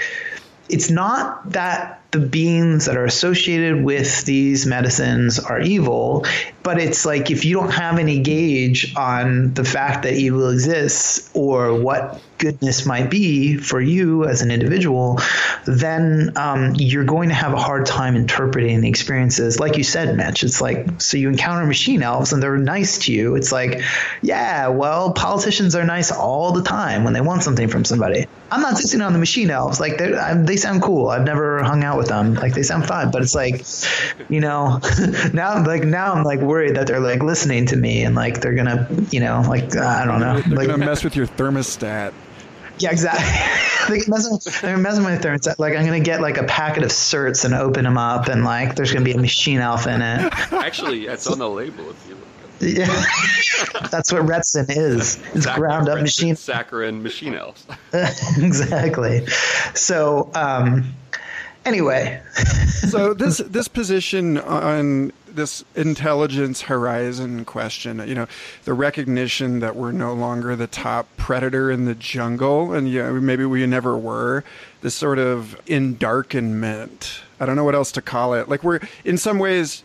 [0.70, 6.26] it's not that the beings that are associated with these medicines are evil,
[6.62, 11.30] but it's like if you don't have any gauge on the fact that evil exists
[11.34, 15.20] or what goodness might be for you as an individual,
[15.66, 19.60] then um, you're going to have a hard time interpreting the experiences.
[19.60, 23.14] Like you said, Mitch, it's like, so you encounter machine elves and they're nice to
[23.14, 23.36] you.
[23.36, 23.82] It's like,
[24.24, 28.26] yeah, well, politicians are nice all the time when they want something from somebody.
[28.50, 29.80] I'm not dissing on the machine elves.
[29.80, 31.08] Like, they sound cool.
[31.08, 32.34] I've never hung out with them.
[32.34, 33.66] Like, they sound fun, but it's like,
[34.30, 34.82] you know,
[35.34, 38.56] now, like, now I'm like worried that they're like listening to me and like they're
[38.56, 40.42] gonna, you know, like, I don't know.
[40.42, 42.14] They're like, gonna mess with your thermostat.
[42.82, 43.26] Yeah, exactly.
[43.88, 47.46] they're messing, they're messing with their like I'm gonna get like a packet of certs
[47.46, 50.34] and open them up and like there's gonna be a machine elf in it.
[50.52, 52.28] Actually, it's on the label if you look.
[52.60, 52.86] Yeah,
[53.90, 55.18] that's what Retsyn is.
[55.34, 56.36] It's Saccharin, ground up machine.
[56.36, 57.66] Saccharin machine elves.
[58.38, 59.26] exactly.
[59.74, 60.94] So, um,
[61.66, 62.22] anyway.
[62.88, 68.06] so this this position on this intelligence horizon question.
[68.08, 68.28] You know,
[68.66, 73.46] the recognition that we're no longer the top predator in the jungle, and yeah, maybe
[73.46, 74.44] we never were.
[74.82, 77.22] This sort of endarkenment.
[77.40, 78.50] I don't know what else to call it.
[78.50, 79.84] Like we're in some ways,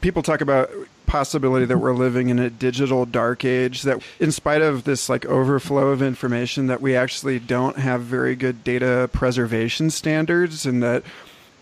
[0.00, 0.70] people talk about
[1.08, 5.24] possibility that we're living in a digital dark age that in spite of this like
[5.24, 11.02] overflow of information that we actually don't have very good data preservation standards and that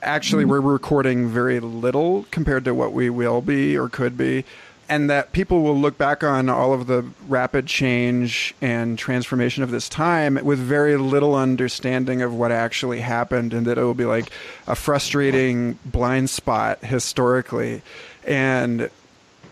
[0.06, 4.44] actually we're recording very little compared to what we will be or could be
[4.88, 9.70] and that people will look back on all of the rapid change and transformation of
[9.70, 14.04] this time with very little understanding of what actually happened and that it will be
[14.04, 14.30] like
[14.66, 17.82] a frustrating blind spot historically.
[18.24, 18.88] And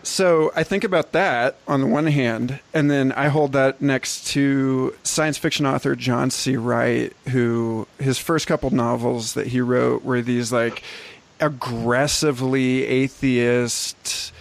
[0.05, 4.27] so I think about that on the one hand, and then I hold that next
[4.27, 6.57] to science fiction author John C.
[6.57, 10.83] Wright, who his first couple novels that he wrote were these like
[11.39, 14.31] aggressively atheist,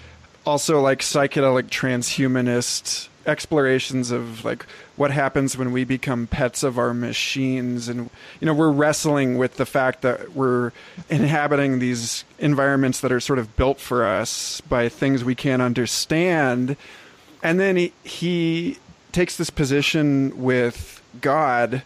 [0.45, 4.66] also like psychedelic transhumanist explorations of like
[4.97, 7.89] what happens when we become pets of our machines.
[7.89, 8.11] And
[8.41, 10.72] you know we're wrestling with the fact that we're
[11.09, 16.77] inhabiting these environments that are sort of built for us by things we can't understand.
[17.43, 18.79] And then he, he
[19.12, 21.83] takes this position with god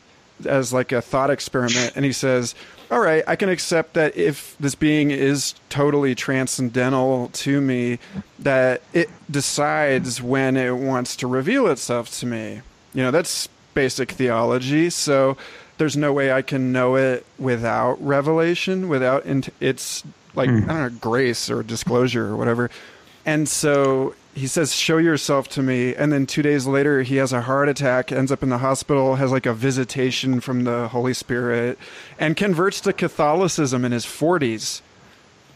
[0.47, 2.55] as like a thought experiment and he says
[2.91, 7.99] all right, I can accept that if this being is totally transcendental to me,
[8.39, 12.63] that it decides when it wants to reveal itself to me.
[12.95, 14.89] You know, that's basic theology.
[14.91, 15.37] So
[15.77, 19.25] there's no way I can know it without revelation, without
[19.61, 20.03] its
[20.35, 20.65] like mm.
[20.65, 22.71] I don't know grace or disclosure or whatever.
[23.27, 27.33] And so he says, "Show yourself to me." And then two days later, he has
[27.33, 31.15] a heart attack, ends up in the hospital, has like a visitation from the Holy
[31.15, 31.79] Spirit,
[32.19, 34.81] and converts to Catholicism in his 40s,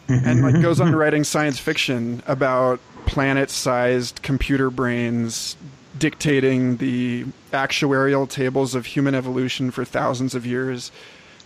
[0.09, 0.97] and like goes on mm-hmm.
[0.97, 5.57] writing science fiction about planet-sized computer brains
[5.99, 10.91] dictating the actuarial tables of human evolution for thousands of years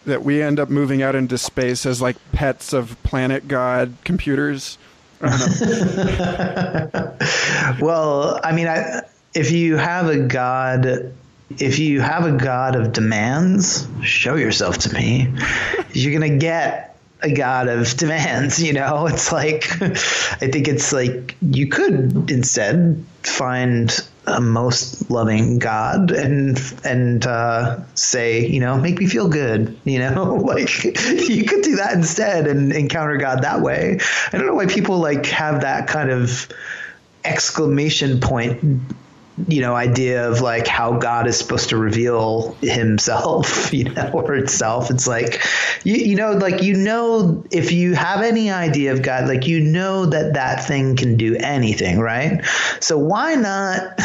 [0.04, 4.78] that we end up moving out into space as like pets of planet god computers
[7.80, 9.02] well, I mean, I,
[9.34, 11.14] if you have a god,
[11.58, 15.32] if you have a god of demands, show yourself to me.
[15.92, 18.62] You're gonna get a god of demands.
[18.62, 23.90] You know, it's like I think it's like you could instead find
[24.26, 29.78] a most loving God and and uh, say, you know, make me feel good.
[29.84, 33.98] You know, like you could do that instead and encounter God that way.
[34.32, 36.48] I don't know why people like have that kind of
[37.24, 38.82] exclamation point
[39.48, 44.34] you know idea of like how God is supposed to reveal himself, you know, or
[44.34, 44.90] itself.
[44.90, 45.44] It's like
[45.84, 49.60] you you know like you know if you have any idea of God, like you
[49.60, 52.44] know that that thing can do anything, right?
[52.80, 53.98] So why not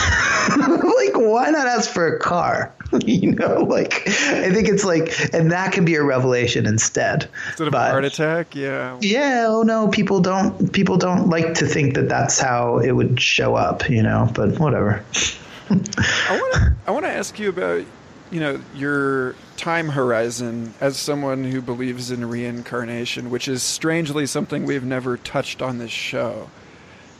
[0.58, 2.74] like why not ask for a car?
[3.06, 7.30] you know, like I think it's like and that can be a revelation instead.
[7.48, 8.98] Instead of but, a heart attack, yeah.
[9.02, 13.20] Yeah, oh no, people don't people don't like to think that that's how it would
[13.20, 15.04] show up, you know, but whatever.
[15.70, 17.86] I want to I want to ask you about
[18.30, 24.66] you know your time horizon as someone who believes in reincarnation, which is strangely something
[24.66, 26.50] we've never touched on this show.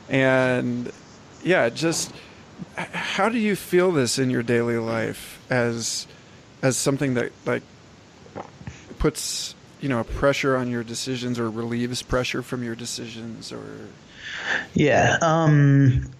[0.10, 0.92] And
[1.44, 2.12] yeah, just
[2.78, 6.08] how do you feel this in your daily life as
[6.62, 7.64] as something that like
[9.00, 13.88] puts you know pressure on your decisions or relieves pressure from your decisions or?
[14.74, 16.12] Yeah um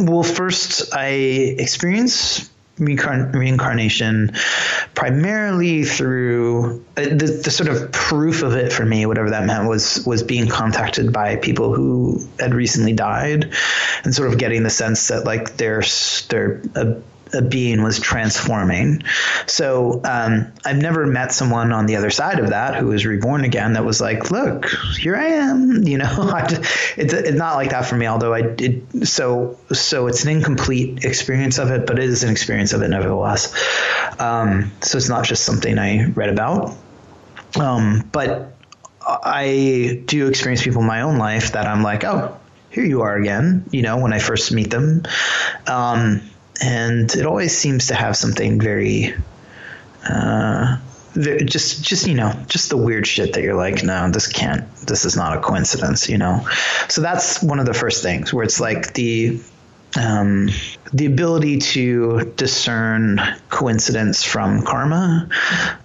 [0.00, 2.50] well, first, I experience
[2.80, 4.32] reincarnation
[4.94, 9.68] primarily through uh, the, the, sort of proof of it for me whatever that meant
[9.68, 13.52] was was being contacted by people who had recently died
[14.04, 16.96] and sort of getting the sense that like there's they're a
[17.32, 19.02] a being was transforming.
[19.46, 23.44] So um, I've never met someone on the other side of that who was reborn
[23.44, 24.66] again that was like, look,
[24.98, 25.70] here I am.
[25.90, 26.06] You know,
[26.96, 28.06] it's, it's not like that for me.
[28.06, 32.30] Although I did so so it's an incomplete experience of it, but it is an
[32.30, 33.52] experience of it nevertheless.
[34.20, 36.76] Um, so it's not just something I read about.
[37.58, 38.52] Um, but
[39.04, 42.38] I do experience people in my own life that I'm like, oh,
[42.70, 43.64] here you are again.
[43.70, 45.02] You know, when I first meet them.
[45.66, 46.22] Um,
[46.60, 49.14] and it always seems to have something very
[50.08, 50.78] uh,
[51.14, 55.04] just just you know just the weird shit that you're like no this can't this
[55.04, 56.46] is not a coincidence you know?
[56.88, 59.40] So that's one of the first things where it's like the
[59.98, 60.50] um,
[60.92, 65.28] the ability to discern coincidence from karma.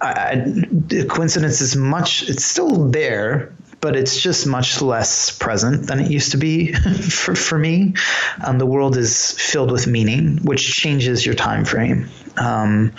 [0.00, 0.54] I,
[0.92, 3.52] I, coincidence is much it's still there
[3.86, 6.72] but it's just much less present than it used to be
[7.08, 7.94] for, for me.
[8.44, 12.90] Um, the world is filled with meaning, which changes your time frame um,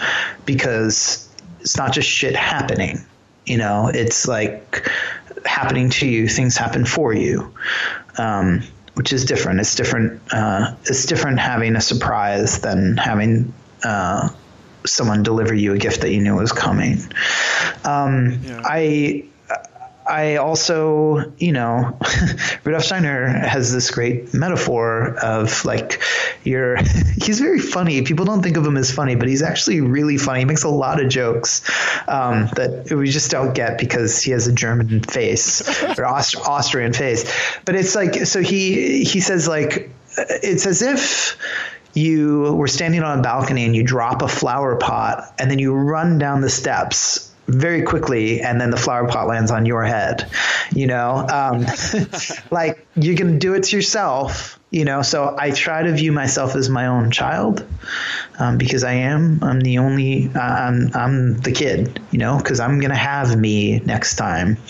[0.45, 1.27] because
[1.59, 3.05] it's not just shit happening.
[3.45, 4.89] You know, it's like
[5.45, 6.29] happening to you.
[6.29, 7.53] Things happen for you,
[8.17, 8.63] um,
[8.93, 9.59] which is different.
[9.59, 10.21] It's different.
[10.31, 14.29] Uh, it's different having a surprise than having uh,
[14.85, 16.99] someone deliver you a gift that you knew was coming.
[17.83, 18.61] Um, yeah.
[18.63, 19.25] I
[20.07, 21.97] I also, you know,
[22.63, 26.01] Rudolf Steiner has this great metaphor of like
[26.43, 26.77] you're
[27.21, 28.01] he's very funny.
[28.03, 30.39] People don't think of him as funny, but he's actually really funny.
[30.39, 31.61] He makes a lot of jokes
[32.07, 35.61] um, that we just don't get because he has a German face
[35.97, 37.29] or Aust- Austrian face.
[37.65, 41.37] But it's like so he he says like it's as if
[41.93, 45.73] you were standing on a balcony and you drop a flower pot and then you
[45.73, 50.29] run down the steps very quickly and then the flower pot lands on your head
[50.73, 51.25] you know?
[51.27, 51.65] Um,
[52.51, 55.01] like you can do it to yourself you know?
[55.01, 57.65] So i try to view myself as my own child
[58.39, 59.43] um, because i am.
[59.43, 62.37] I'm the only uh, i'm i'm the kid you know?
[62.37, 64.57] Because i'm gonna have me next time.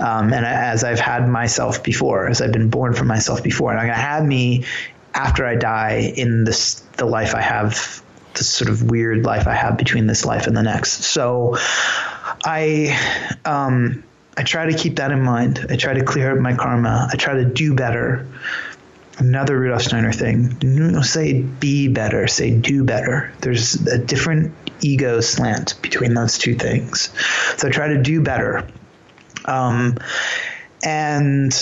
[0.00, 3.78] Um, and as i've had myself before as i've been born for myself before and
[3.78, 4.64] i'm gonna have me
[5.12, 8.02] after i die in this the life i have
[8.34, 11.04] this sort of weird life I have between this life and the next.
[11.04, 11.56] So
[12.44, 12.98] I
[13.44, 14.04] um,
[14.36, 15.66] I try to keep that in mind.
[15.68, 17.08] I try to clear up my karma.
[17.10, 18.26] I try to do better.
[19.18, 20.48] Another Rudolf Steiner thing.
[20.58, 23.32] Don't say be better, say do better.
[23.40, 27.10] There's a different ego slant between those two things.
[27.58, 28.66] So I try to do better.
[29.44, 29.98] Um,
[30.82, 31.52] and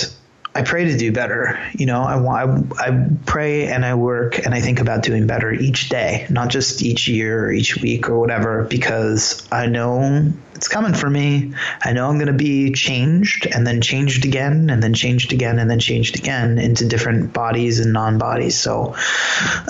[0.53, 1.61] I pray to do better.
[1.75, 5.53] You know, I, want I pray and I work and I think about doing better
[5.53, 10.67] each day, not just each year or each week or whatever, because I know it's
[10.67, 11.55] coming for me.
[11.83, 15.61] I know I'm going to be changed and then changed again and then changed again
[15.61, 18.59] and then changed again into different bodies and non bodies.
[18.59, 18.97] So,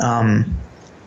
[0.02, 0.56] um,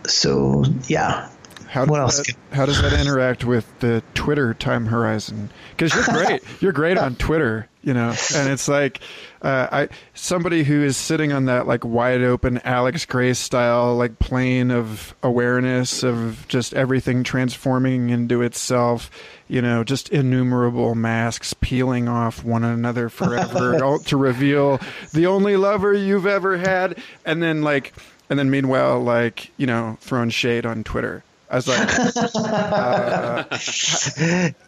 [0.05, 1.29] so yeah,
[1.73, 2.17] how what else?
[2.17, 5.49] That, how does that interact with the Twitter time horizon?
[5.71, 6.43] Because you're great.
[6.61, 8.99] you're great on Twitter, you know, and it's like
[9.41, 14.19] uh, I somebody who is sitting on that like wide open Alex Grey style like
[14.19, 19.09] plane of awareness of just everything transforming into itself.
[19.47, 24.79] You know, just innumerable masks peeling off one another forever to reveal
[25.11, 27.93] the only lover you've ever had, and then like,
[28.29, 31.79] and then meanwhile, like you know, throwing shade on Twitter I was like,
[32.35, 33.43] uh,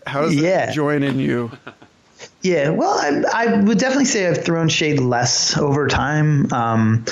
[0.06, 0.72] how, does yeah.
[0.72, 1.52] join in you?
[2.42, 6.54] Yeah, well, I, I, would definitely say I've thrown shade less over time.
[6.54, 7.06] Um,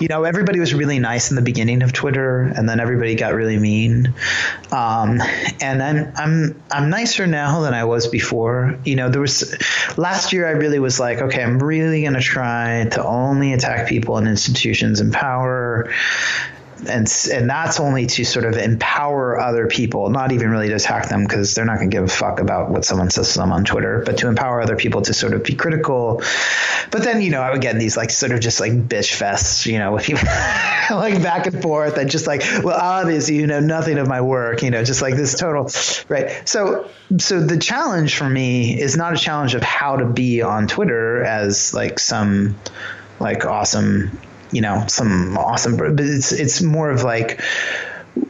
[0.00, 3.34] you know, everybody was really nice in the beginning of Twitter, and then everybody got
[3.34, 4.12] really mean.
[4.72, 5.20] Um,
[5.60, 8.76] and I'm I'm I'm nicer now than I was before.
[8.84, 9.54] You know, there was
[9.96, 13.88] last year I really was like, okay, I'm really going to try to only attack
[13.88, 15.92] people and institutions in power
[16.88, 21.08] and and that's only to sort of empower other people, not even really to attack
[21.08, 23.52] them because they're not going to give a fuck about what someone says to them
[23.52, 26.22] on Twitter, but to empower other people to sort of be critical.
[26.90, 29.66] But then you know I would get these like sort of just like bitch fests,
[29.66, 30.24] you know, with people
[30.90, 34.62] like back and forth and just like, well, obviously you know nothing of my work,
[34.62, 35.70] you know, just like this total
[36.08, 36.48] right.
[36.48, 40.66] So so the challenge for me is not a challenge of how to be on
[40.66, 42.56] Twitter as like some
[43.20, 44.18] like awesome
[44.54, 47.40] you know some awesome but it's it's more of like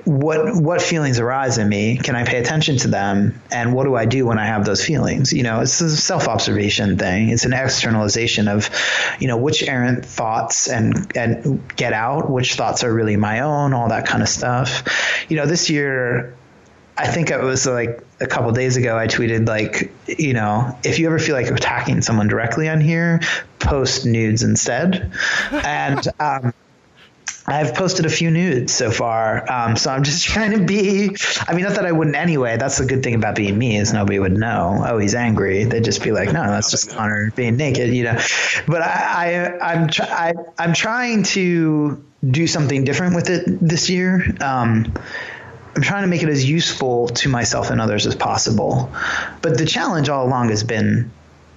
[0.05, 1.99] what what feelings arise in me?
[1.99, 3.43] Can i pay attention to them?
[3.51, 5.33] And what do i do when i have those feelings?
[5.33, 7.29] You know it's a self-observation thing.
[7.29, 8.71] It's an externalization of
[9.19, 13.75] you know which errant thoughts and and get out which thoughts are really my own
[13.75, 15.27] all that kind of stuff.
[15.29, 16.35] You know this year
[16.97, 18.97] I think it was like a couple days ago.
[18.97, 23.21] I tweeted like, you know, if you ever feel like attacking someone directly on here,
[23.59, 25.13] post nudes instead.
[25.51, 26.55] and um,
[27.47, 31.15] I've posted a few nudes so far, um, so I'm just trying to be.
[31.47, 32.57] I mean, not that I wouldn't anyway.
[32.57, 34.83] That's the good thing about being me is nobody would know.
[34.87, 35.65] Oh, he's angry.
[35.65, 38.19] They'd just be like, no, that's just Conner being naked, you know.
[38.67, 43.91] But I, I I'm tr- I, I'm trying to do something different with it this
[43.91, 44.25] year.
[44.41, 44.95] Um,
[45.75, 48.93] I'm trying to make it as useful to myself and others as possible.
[49.43, 51.11] But the challenge all along has been,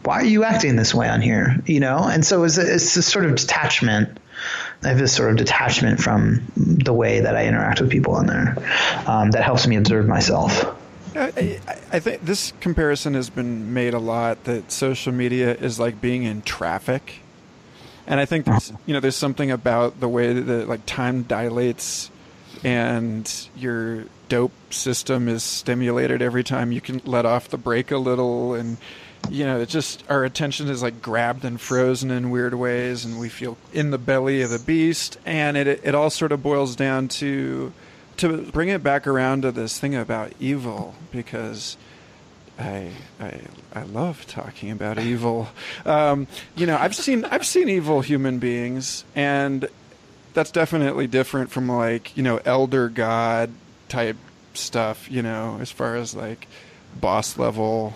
[0.04, 1.62] why are you acting this way on here?
[1.66, 4.20] You know, and so it's a, it's a sort of detachment.
[4.84, 8.28] I have this sort of detachment from the way that I interact with people on
[8.28, 8.56] there
[9.08, 10.66] um, that helps me observe myself.
[11.16, 11.60] I,
[11.92, 16.24] I, think this comparison has been made a lot that social media is like being
[16.24, 17.22] in traffic,
[18.06, 22.12] and I think there's you know there's something about the way that like time dilates
[22.64, 27.98] and your dope system is stimulated every time you can let off the brake a
[27.98, 28.78] little and
[29.30, 33.20] you know, it just our attention is like grabbed and frozen in weird ways, and
[33.20, 35.18] we feel in the belly of the beast.
[35.26, 37.74] And it it all sort of boils down to
[38.18, 41.78] to bring it back around to this thing about evil because.
[42.60, 42.90] I,
[43.20, 43.42] I
[43.76, 45.48] I love talking about evil.
[45.86, 49.70] Um, you know, I've seen I've seen evil human beings, and
[50.38, 53.50] that's definitely different from like you know elder god
[53.90, 54.18] type
[54.54, 55.10] stuff.
[55.10, 56.48] You know, as far as like
[57.02, 57.96] boss level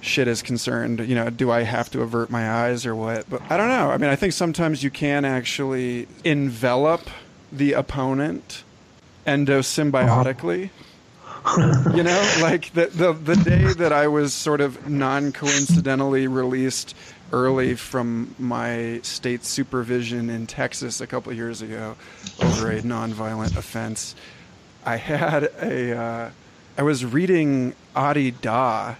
[0.00, 3.28] shit is concerned, you know, do I have to avert my eyes or what?
[3.28, 3.90] But I don't know.
[3.90, 7.02] I mean, I think sometimes you can actually envelop
[7.50, 8.62] the opponent
[9.26, 10.70] endosymbiotically.
[11.44, 11.96] Uh-huh.
[11.96, 16.94] you know, like the, the the day that I was sort of non coincidentally released
[17.32, 21.96] early from my state supervision in Texas a couple years ago
[22.40, 24.14] over a nonviolent offense,
[24.84, 26.30] I had a uh,
[26.76, 28.96] I was reading Adi Da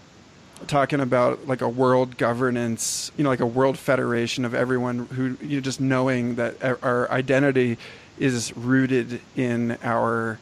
[0.67, 5.37] talking about like a world governance, you know, like a world federation of everyone who
[5.41, 7.79] you know, just knowing that our identity
[8.19, 10.39] is rooted in our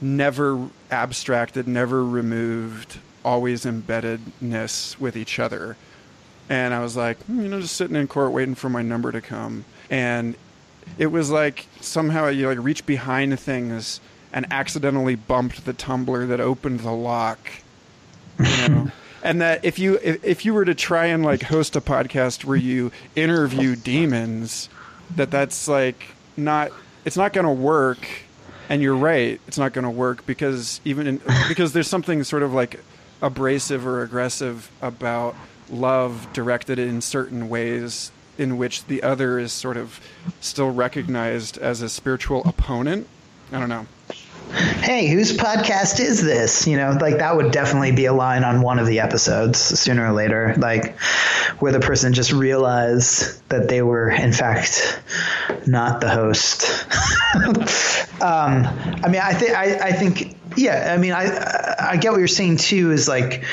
[0.00, 5.76] never abstracted, never removed, always embeddedness with each other.
[6.52, 9.10] And I was like, hmm, you know, just sitting in court waiting for my number
[9.10, 9.64] to come.
[9.88, 10.36] And
[10.98, 14.02] it was like somehow you like reach behind things
[14.34, 17.38] and accidentally bumped the tumbler that opened the lock.
[18.38, 18.92] You know?
[19.22, 22.44] and that if you if, if you were to try and like host a podcast
[22.44, 24.68] where you interview demons,
[25.16, 26.04] that that's like
[26.36, 26.70] not
[27.06, 28.06] it's not going to work.
[28.68, 32.42] And you're right, it's not going to work because even in, because there's something sort
[32.42, 32.78] of like
[33.22, 35.34] abrasive or aggressive about
[35.72, 40.00] love directed in certain ways in which the other is sort of
[40.40, 43.06] still recognized as a spiritual opponent.
[43.50, 43.86] I don't know
[44.52, 46.66] hey, whose podcast is this?
[46.66, 50.06] You know, like that would definitely be a line on one of the episodes sooner
[50.06, 50.98] or later, like
[51.60, 55.00] where the person just realized that they were, in fact,
[55.66, 56.86] not the host.
[58.20, 58.66] um,
[59.02, 62.58] I mean, I think, I think, yeah, I mean, I, I get what you're saying
[62.58, 63.44] too, is like,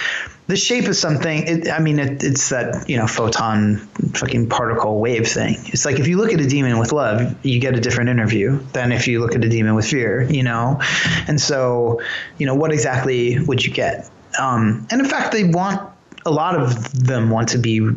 [0.49, 3.77] the shape of something it, i mean it, it's that you know photon
[4.13, 5.55] fucking particle wave thing.
[5.67, 8.59] It's like if you look at a demon with love you get a different interview
[8.73, 10.81] than if you look at a demon with fear you know?
[11.27, 12.01] And so
[12.37, 14.09] you know what exactly would you get?
[14.39, 15.81] Um, and in fact they want
[16.25, 17.87] a lot of them want to be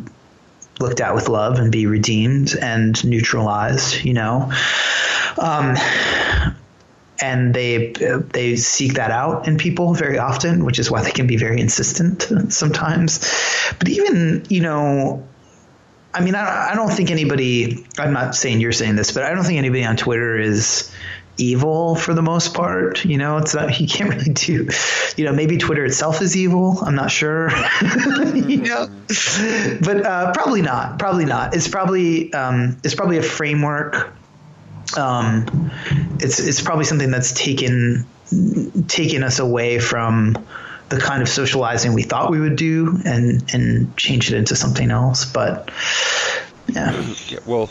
[0.79, 4.51] looked at with love and be redeemed and neutralized you know?
[5.37, 5.75] Um,
[7.23, 7.93] and they
[8.33, 11.61] they seek that out in people very often, which is why they can be very
[11.61, 13.19] insistent sometimes.
[13.79, 15.25] But even you know,
[16.13, 17.85] I mean, I, I don't think anybody.
[17.97, 20.91] I'm not saying you're saying this, but I don't think anybody on Twitter is
[21.37, 23.05] evil for the most part.
[23.05, 24.67] You know, it's not, you can't really do,
[25.15, 26.77] you know, maybe Twitter itself is evil.
[26.81, 27.51] I'm not sure,
[28.35, 28.89] you know,
[29.81, 30.99] but uh, probably not.
[30.99, 31.55] Probably not.
[31.55, 34.13] It's probably um, it's probably a framework
[34.97, 35.71] um,
[36.19, 38.05] it's it's probably something that's taken
[38.87, 40.37] taken us away from
[40.89, 44.91] the kind of socializing we thought we would do and and change it into something
[44.91, 45.25] else.
[45.25, 45.71] But
[46.67, 47.67] yeah, yeah well,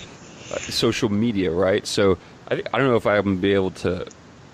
[0.59, 1.87] social media, right?
[1.87, 2.18] So
[2.51, 4.07] I, I don't know if I'm be able to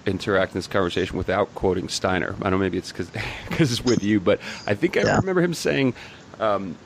[0.06, 2.34] interact in this conversation without quoting Steiner.
[2.40, 3.10] I don't know, maybe it's because
[3.48, 5.16] because it's with you, but I think I yeah.
[5.16, 5.94] remember him saying.
[6.40, 6.76] Um,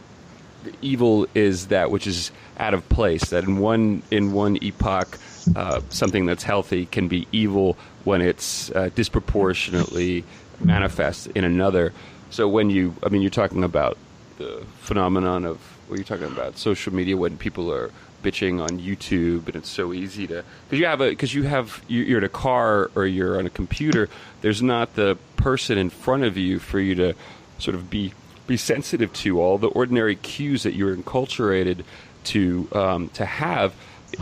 [0.80, 3.30] evil is that which is out of place.
[3.30, 5.18] That in one in one epoch,
[5.56, 10.24] uh, something that's healthy can be evil when it's uh, disproportionately
[10.60, 11.92] manifest in another.
[12.30, 13.98] So when you, I mean, you're talking about
[14.38, 17.90] the phenomenon of what you're talking about social media when people are
[18.22, 21.82] bitching on YouTube and it's so easy to because you have a because you have
[21.88, 24.08] you're in a car or you're on a computer.
[24.40, 27.14] There's not the person in front of you for you to
[27.58, 28.14] sort of be
[28.46, 31.84] be sensitive to all the ordinary cues that you're enculturated
[32.24, 33.74] to um, to have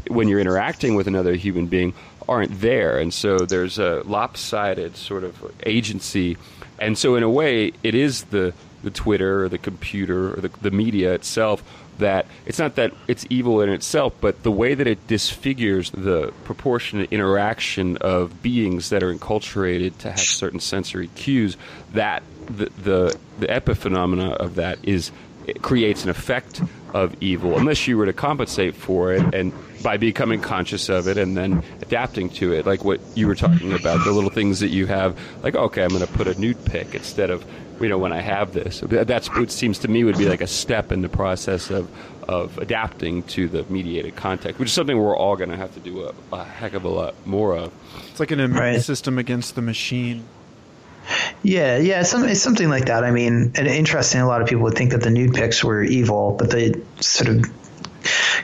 [0.08, 1.94] when you're interacting with another human being
[2.28, 2.98] aren't there.
[2.98, 6.36] And so there's a lopsided sort of agency.
[6.78, 10.48] And so in a way it is the the Twitter or the computer or the,
[10.62, 11.62] the media itself
[11.98, 16.32] that it's not that it's evil in itself, but the way that it disfigures the
[16.44, 21.56] proportionate interaction of beings that are enculturated to have certain sensory cues,
[21.92, 25.12] that the the, the epiphenomena of that is
[25.46, 26.62] it creates an effect
[26.94, 31.16] of evil unless you were to compensate for it and by becoming conscious of it
[31.16, 34.68] and then adapting to it like what you were talking about the little things that
[34.68, 37.44] you have like okay i'm going to put a nude pic instead of
[37.80, 38.82] you know when i have this.
[38.86, 41.90] That's what seems to me would be like a step in the process of
[42.28, 45.80] of adapting to the mediated context which is something we're all going to have to
[45.80, 47.72] do a, a, heck of a lot more of.
[48.10, 48.82] It's like an immune right.
[48.82, 50.24] system against the machine
[51.42, 53.04] Yeah, yeah, some, it's something like that.
[53.04, 54.20] I mean, and interesting.
[54.20, 57.28] A lot of people would think that the nude pics were evil, but the sort
[57.28, 57.59] of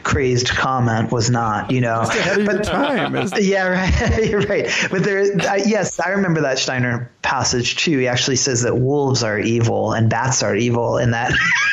[0.03, 2.05] crazed comment was not, you know.
[2.45, 3.29] but time.
[3.39, 3.67] yeah,
[4.17, 4.25] right.
[4.25, 4.71] You're right.
[4.91, 7.99] But there, uh, yes, I remember that Steiner passage too.
[7.99, 11.33] He actually says that wolves are evil and bats are evil in that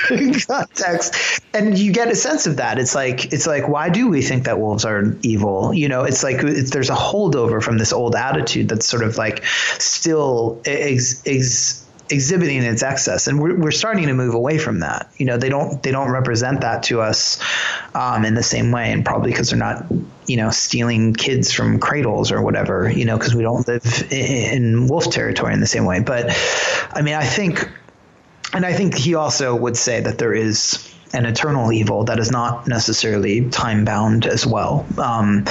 [0.48, 2.80] context, and you get a sense of that.
[2.80, 5.74] It's like it's like why do we think that wolves are evil?
[5.74, 9.18] You know, it's like it's, there's a holdover from this old attitude that's sort of
[9.18, 13.28] like still ex, ex, exhibiting its excess.
[13.28, 15.12] And we're, we're starting to move away from that.
[15.18, 17.40] You know they don't they don't represent that to us
[17.96, 19.86] um, in the same way and probably because they're not
[20.26, 24.58] you know stealing kids from cradles or whatever you know because we don't live in,
[24.58, 26.00] in wolf territory in the same way.
[26.02, 26.30] But
[26.92, 27.70] i mean i think
[28.54, 32.32] and i think he also would say that there is an eternal evil that is
[32.32, 34.86] not necessarily time bound as well.
[34.98, 35.46] Um,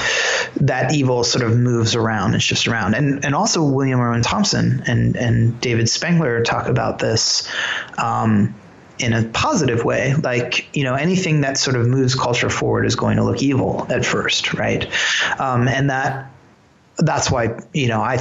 [0.60, 2.34] that evil sort of moves around.
[2.34, 2.94] It's just around.
[2.94, 7.48] And and also William Irwin Thompson and and David Spangler talk about this.
[7.96, 8.54] Um,
[8.98, 12.94] in a positive way, like you know, anything that sort of moves culture forward is
[12.94, 14.86] going to look evil at first, right?
[15.40, 16.31] Um, and that
[16.99, 18.18] that's why you know I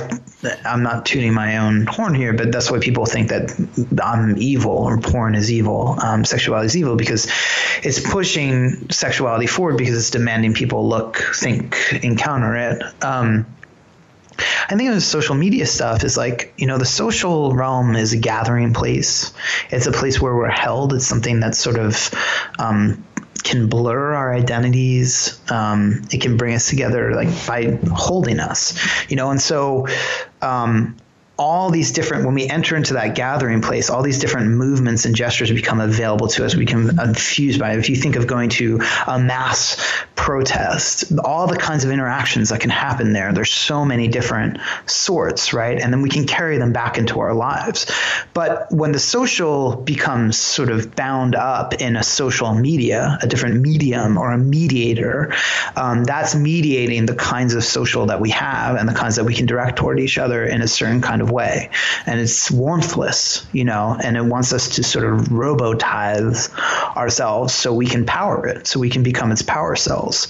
[0.65, 3.53] I'm not tuning my own horn here, but that's why people think that
[4.01, 7.31] I'm evil or porn is evil, um, sexuality is evil because
[7.83, 13.03] it's pushing sexuality forward because it's demanding people look, think, encounter it.
[13.03, 13.45] Um,
[14.69, 18.17] I think the social media stuff is like, you know, the social realm is a
[18.17, 19.33] gathering place.
[19.69, 20.93] It's a place where we're held.
[20.93, 22.09] It's something that's sort of
[22.57, 23.03] um,
[23.43, 25.39] can blur our identities.
[25.49, 28.77] Um, it can bring us together like by holding us,
[29.09, 29.31] you know.
[29.31, 29.87] And so,
[30.41, 30.97] um,
[31.41, 35.15] all these different when we enter into that gathering place all these different movements and
[35.15, 36.55] gestures become available to us.
[36.55, 37.79] We can infuse by it.
[37.79, 39.83] If you think of going to a mass
[40.15, 43.33] protest all the kinds of interactions that can happen there.
[43.33, 45.81] There's so many different sorts right?
[45.81, 47.91] And then we can carry them back into our lives.
[48.35, 53.61] But when the social becomes sort of bound up in a social media a different
[53.61, 55.33] medium or a mediator
[55.75, 59.33] um, that's mediating the kinds of social that we have and the kinds that we
[59.33, 61.69] can direct toward each other in a certain kind of way.
[62.05, 66.51] And it's warmthless, you know, and it wants us to sort of robotize
[66.95, 70.27] ourselves so we can power it, so we can become its power cells.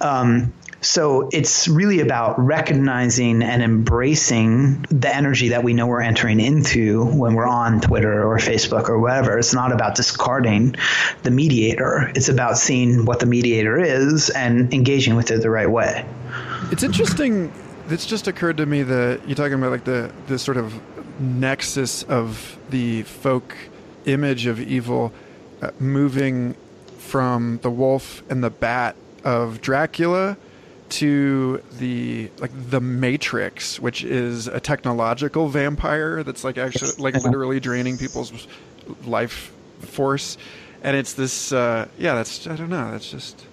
[0.00, 6.38] Um, so it's really about recognizing and embracing the energy that we know we're entering
[6.38, 9.38] into when we're on Twitter or Facebook or whatever.
[9.38, 10.76] It's not about discarding
[11.24, 12.12] the mediator.
[12.14, 16.06] It's about seeing what the mediator is and engaging with it the right way.
[16.70, 17.52] It's interesting
[17.90, 20.80] it's just occurred to me that you're talking about like the the sort of
[21.20, 23.56] nexus of the folk
[24.04, 25.12] image of evil
[25.62, 26.54] uh, moving
[26.98, 30.36] from the wolf and the bat of Dracula
[30.90, 37.60] to the like the Matrix, which is a technological vampire that's like actually like literally
[37.60, 38.32] draining people's
[39.04, 40.38] life force,
[40.82, 43.44] and it's this uh, yeah that's I don't know that's just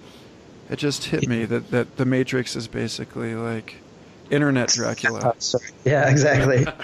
[0.70, 3.76] it just hit me that that the Matrix is basically like
[4.30, 5.34] Internet Dracula.
[5.36, 6.66] Oh, yeah, exactly.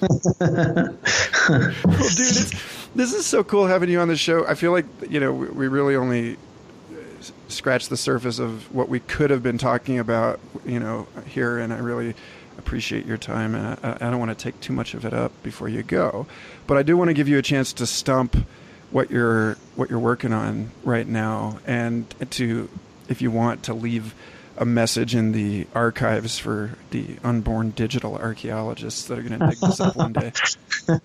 [0.40, 0.96] well,
[1.80, 2.52] dude,
[2.94, 4.46] this is so cool having you on the show.
[4.46, 6.96] I feel like you know we really only uh,
[7.48, 11.72] scratched the surface of what we could have been talking about, you know, here, and
[11.72, 12.14] I really
[12.58, 15.32] appreciate your time, and I, I don't want to take too much of it up
[15.42, 16.26] before you go,
[16.66, 18.36] but I do want to give you a chance to stump
[18.90, 22.68] what you're what you're working on right now, and to,
[23.08, 24.14] if you want, to leave
[24.58, 29.58] a message in the archives for the unborn digital archaeologists that are going to dig
[29.58, 30.32] this up one day?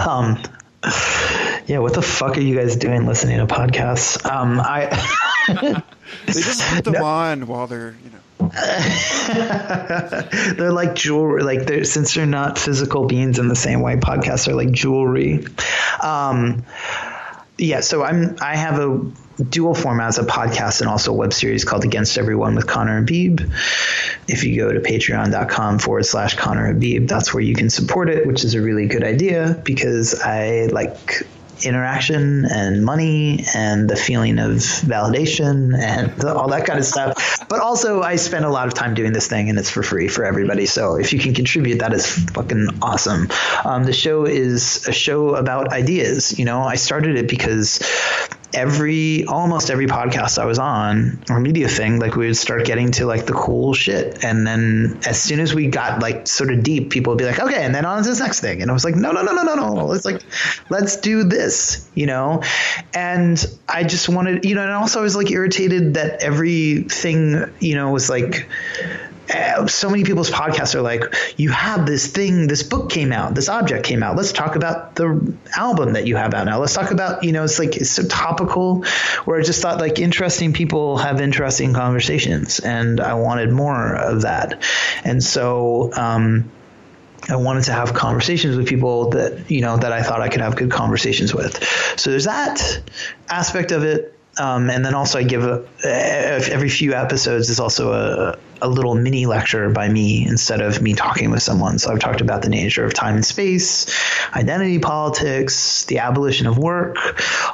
[0.00, 0.42] Um,
[1.66, 4.24] yeah, what the fuck are you guys doing listening to podcasts?
[4.28, 4.86] Um, I
[6.26, 7.04] they just put them no.
[7.04, 8.18] on while they're you know.
[10.56, 13.96] they're like jewelry, like they're since they're not physical beings in the same way.
[13.96, 15.46] Podcasts are like jewelry.
[16.02, 16.64] Um,
[17.58, 19.00] yeah, so I'm I have a
[19.36, 23.08] dual formats, a podcast and also a web series called Against Everyone with Conner and
[23.08, 23.52] Habib.
[24.28, 28.26] If you go to patreon.com forward slash Conner Habib, that's where you can support it,
[28.26, 31.26] which is a really good idea because I like
[31.64, 37.46] interaction and money and the feeling of validation and all that kind of stuff.
[37.48, 40.08] But also, I spend a lot of time doing this thing and it's for free
[40.08, 40.66] for everybody.
[40.66, 43.28] So if you can contribute, that is fucking awesome.
[43.64, 46.38] Um, the show is a show about ideas.
[46.38, 47.78] You know, I started it because
[48.54, 52.92] every almost every podcast I was on or media thing, like we would start getting
[52.92, 54.24] to like the cool shit.
[54.24, 57.38] And then as soon as we got like sort of deep, people would be like,
[57.38, 58.62] okay, and then on to this next thing.
[58.62, 59.92] And I was like, no, no, no, no, no, no.
[59.92, 60.22] It's like,
[60.70, 62.42] let's do this, you know?
[62.94, 67.74] And I just wanted, you know, and also I was like irritated that everything, you
[67.74, 68.48] know, was like
[69.66, 73.48] so many people's podcasts are like, you have this thing, this book came out, this
[73.48, 74.16] object came out.
[74.16, 76.58] Let's talk about the album that you have out now.
[76.58, 78.84] Let's talk about, you know, it's like it's so topical.
[79.24, 84.22] Where I just thought like interesting people have interesting conversations, and I wanted more of
[84.22, 84.62] that.
[85.04, 86.50] And so, um,
[87.28, 90.40] I wanted to have conversations with people that you know that I thought I could
[90.40, 91.62] have good conversations with.
[91.96, 92.80] So there's that
[93.28, 94.15] aspect of it.
[94.38, 98.94] Um, and then also I give a, every few episodes is also a, a little
[98.94, 101.78] mini lecture by me instead of me talking with someone.
[101.78, 103.86] So I've talked about the nature of time and space,
[104.34, 106.96] identity politics, the abolition of work,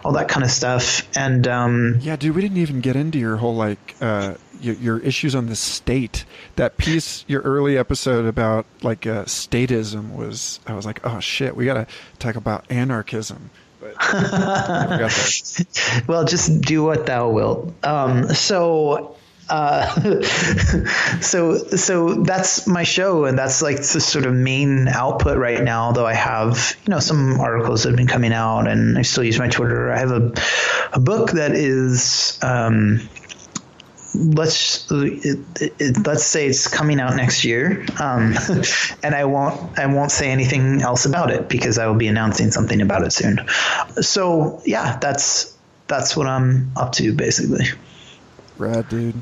[0.05, 1.07] all that kind of stuff.
[1.17, 4.99] And um, yeah, dude, we didn't even get into your whole like uh, your, your,
[4.99, 6.25] issues on the state.
[6.57, 10.61] That piece, your early episode about like uh, statism was.
[10.67, 11.87] I was like, oh shit, we got to
[12.19, 13.51] talk about anarchism
[16.07, 17.73] well, just do what thou wilt.
[17.85, 19.17] Um, so,
[19.49, 20.01] uh,
[21.21, 25.93] so, so that's my show, and that's like the sort of main output right now.
[25.93, 29.25] Though I have, you know, some articles that have been coming out, and I still
[29.25, 29.93] use my Twitter.
[29.93, 30.33] I have a,
[30.93, 32.39] a book that is.
[32.43, 33.09] Um,
[34.15, 38.35] let's it, it, let's say it's coming out next year, um,
[39.03, 42.51] and I won't I won't say anything else about it because I will be announcing
[42.51, 43.41] something about it soon.
[44.01, 45.57] So yeah, that's
[45.89, 47.67] that's what I'm up to basically.
[48.59, 49.15] Rad, dude.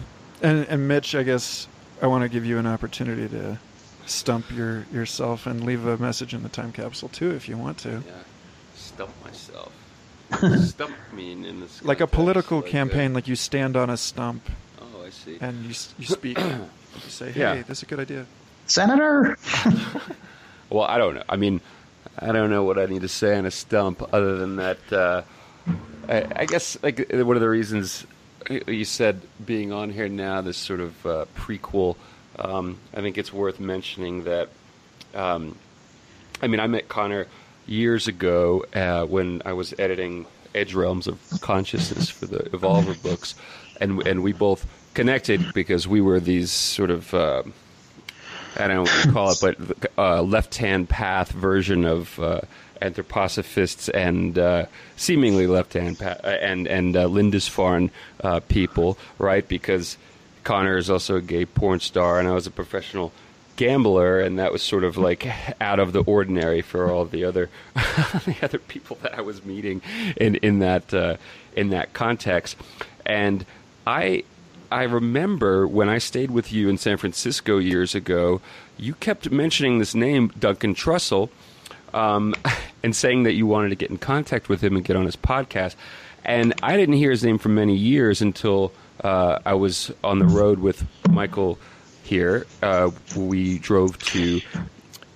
[0.42, 1.68] And and Mitch, I guess
[2.02, 3.58] I want to give you an opportunity to
[4.06, 7.78] stump your yourself and leave a message in the time capsule too, if you want
[7.78, 8.02] to.
[8.06, 8.12] Yeah,
[8.74, 9.72] stump myself.
[10.64, 11.84] stump me in this.
[11.84, 13.14] Like a political like campaign, a...
[13.14, 14.69] like you stand on a stump I
[15.24, 15.38] see.
[15.40, 16.38] And you you speak.
[16.38, 16.68] you
[17.08, 17.62] say, "Hey, yeah.
[17.62, 18.26] that's a good idea."
[18.66, 19.36] Senator.
[20.70, 21.24] well, I don't know.
[21.28, 21.60] I mean,
[22.18, 24.92] I don't know what I need to say on a stump other than that.
[24.92, 25.22] Uh,
[26.08, 28.06] I, I, guess like one of the reasons
[28.48, 31.96] you said being on here now, this sort of uh, prequel.
[32.38, 34.48] Um, I think it's worth mentioning that.
[35.14, 35.56] Um,
[36.42, 37.26] I mean, I met Conner
[37.66, 43.34] years ago uh, when I was editing Edge Realms of Consciousness for the Evolver books,
[43.80, 47.42] and and we both connected because we were these sort of uh,
[48.56, 52.40] I don't know what you call it, but uh, left-hand path version of uh,
[52.82, 54.66] anthroposophists and uh,
[54.96, 57.90] seemingly left-hand path uh, and and uh, Lindisfarne
[58.48, 59.46] people, right?
[59.46, 59.96] Because
[60.44, 63.12] Conner is also a gay porn star, and I was a professional
[63.56, 65.28] gambler, and that was sort of like
[65.60, 69.80] out of the ordinary for all the other the other people that I was meeting
[70.16, 70.92] in in that
[71.54, 72.56] in that context,
[73.06, 73.46] and
[73.86, 74.24] I
[74.70, 78.40] I remember when I stayed with you in San Francisco years ago,
[78.76, 81.28] you kept mentioning this name, Duncan Trussell,
[81.92, 82.34] um,
[82.82, 85.16] and saying that you wanted to get in contact with him and get on his
[85.16, 85.74] podcast.
[86.24, 90.26] And I didn't hear his name for many years until uh, I was on the
[90.26, 91.58] road with Michael
[92.04, 92.46] here.
[92.62, 94.40] Uh, we drove to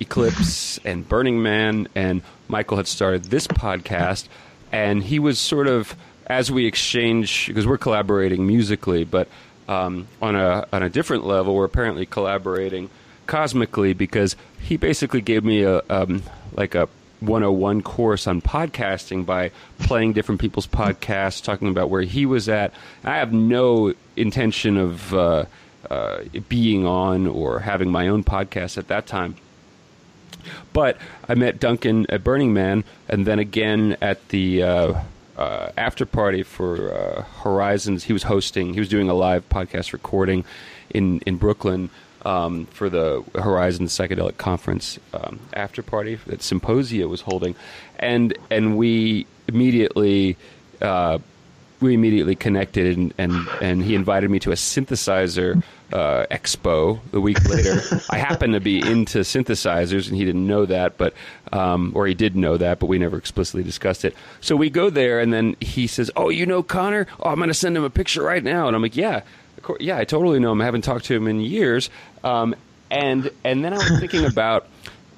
[0.01, 4.29] Eclipse and Burning Man, and Michael had started this podcast,
[4.73, 5.95] and he was sort of
[6.27, 9.29] as we exchange because we're collaborating musically, but
[9.69, 12.91] um, on a on a different level, we're apparently collaborating
[13.27, 16.89] cosmically because he basically gave me a um, like a
[17.21, 22.73] 101 course on podcasting by playing different people's podcasts, talking about where he was at.
[23.03, 25.45] I have no intention of uh,
[25.91, 29.37] uh, being on or having my own podcast at that time.
[30.73, 35.01] But I met Duncan at Burning Man, and then again at the uh,
[35.37, 38.05] uh, after party for uh, Horizons.
[38.05, 38.75] He was hosting.
[38.75, 40.45] He was doing a live podcast recording
[40.91, 41.91] in in Brooklyn
[42.25, 47.55] um, for the Horizons Psychedelic Conference um, after party that Symposia was holding,
[47.99, 50.37] and and we immediately.
[50.81, 51.19] Uh,
[51.81, 55.63] we immediately connected and, and, and he invited me to a synthesizer
[55.93, 57.81] uh, expo the week later.
[58.11, 61.15] I happen to be into synthesizers, and he didn't know that, but
[61.53, 64.15] um, or he did know that, but we never explicitly discussed it.
[64.41, 67.07] So we go there, and then he says, "Oh, you know Conner?
[67.21, 69.23] Oh, I'm going to send him a picture right now." And I'm like, "Yeah,
[69.79, 70.61] yeah, I totally know him.
[70.61, 71.91] I haven't talked to him in years."
[72.23, 72.55] Um,
[72.91, 74.67] and and then I was thinking about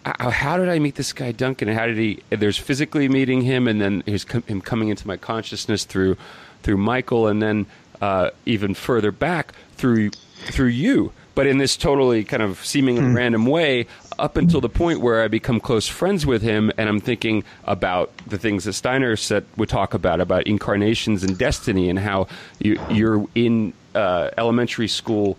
[0.04, 1.68] how did I meet this guy Duncan?
[1.68, 2.22] How did he?
[2.30, 6.16] There's physically meeting him, and then his him coming into my consciousness through
[6.62, 7.66] through Michael, and then
[8.00, 13.14] uh, even further back through through you, but in this totally kind of seemingly mm.
[13.14, 13.86] random way,
[14.18, 18.16] up until the point where I become close friends with him, and I'm thinking about
[18.26, 22.28] the things that Steiner said would talk about about incarnations and destiny, and how
[22.58, 25.36] you, are in uh, elementary school.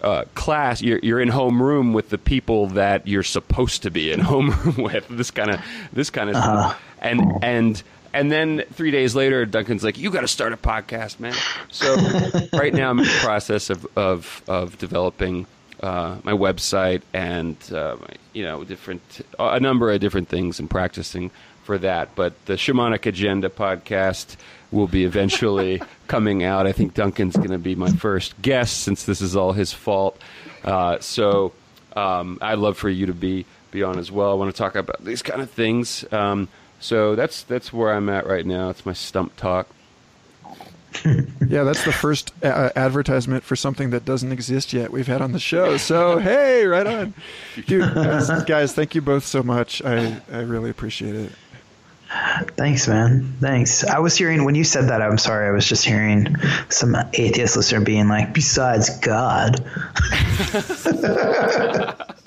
[0.00, 4.20] Uh, class, you're, you're in homeroom with the people that you're supposed to be in
[4.32, 5.08] homeroom with.
[5.08, 5.60] This kind of
[5.92, 6.68] this kind of uh-huh.
[6.68, 7.82] stuff, and and
[8.18, 11.34] and then three days later, Duncan's like, "You got to start a podcast, man."
[11.70, 11.94] So
[12.52, 15.46] right now, I'm in the process of of, of developing
[15.80, 17.96] uh, my website and uh,
[18.32, 21.30] you know different a number of different things and practicing
[21.62, 22.16] for that.
[22.16, 24.34] But the Shamanic Agenda podcast
[24.72, 26.66] will be eventually coming out.
[26.66, 30.20] I think Duncan's going to be my first guest since this is all his fault.
[30.64, 31.52] Uh, so
[31.94, 34.32] um, I'd love for you to be be on as well.
[34.32, 36.04] I want to talk about these kind of things.
[36.12, 36.48] Um,
[36.80, 38.70] so that's that's where I'm at right now.
[38.70, 39.68] It's my stump talk.
[41.04, 45.32] yeah, that's the first uh, advertisement for something that doesn't exist yet we've had on
[45.32, 45.76] the show.
[45.76, 47.14] So, hey, right on.
[47.66, 49.82] Dude, guys, guys, thank you both so much.
[49.84, 51.32] I, I really appreciate it.
[52.56, 53.34] Thanks, man.
[53.38, 53.84] Thanks.
[53.84, 55.02] I was hearing when you said that.
[55.02, 55.46] I'm sorry.
[55.46, 56.36] I was just hearing
[56.70, 59.62] some atheist listener being like, "Besides God."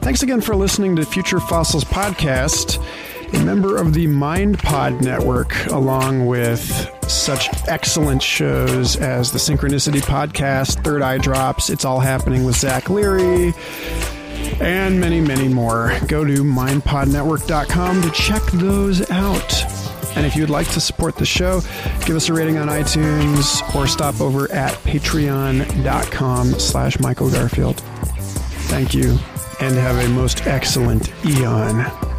[0.00, 2.82] Thanks again for listening to Future Fossils podcast,
[3.34, 10.82] a member of the MindPod network, along with such excellent shows as the Synchronicity podcast,
[10.82, 13.52] Third Eye Drops, It's All Happening with Zach Leary
[14.58, 15.92] and many, many more.
[16.08, 19.64] Go to mindpodnetwork.com to check those out.
[20.16, 21.60] And if you'd like to support the show,
[22.06, 27.80] give us a rating on iTunes or stop over at patreon.com slash Michael Garfield.
[28.70, 29.18] Thank you
[29.60, 32.09] and have a most excellent eon.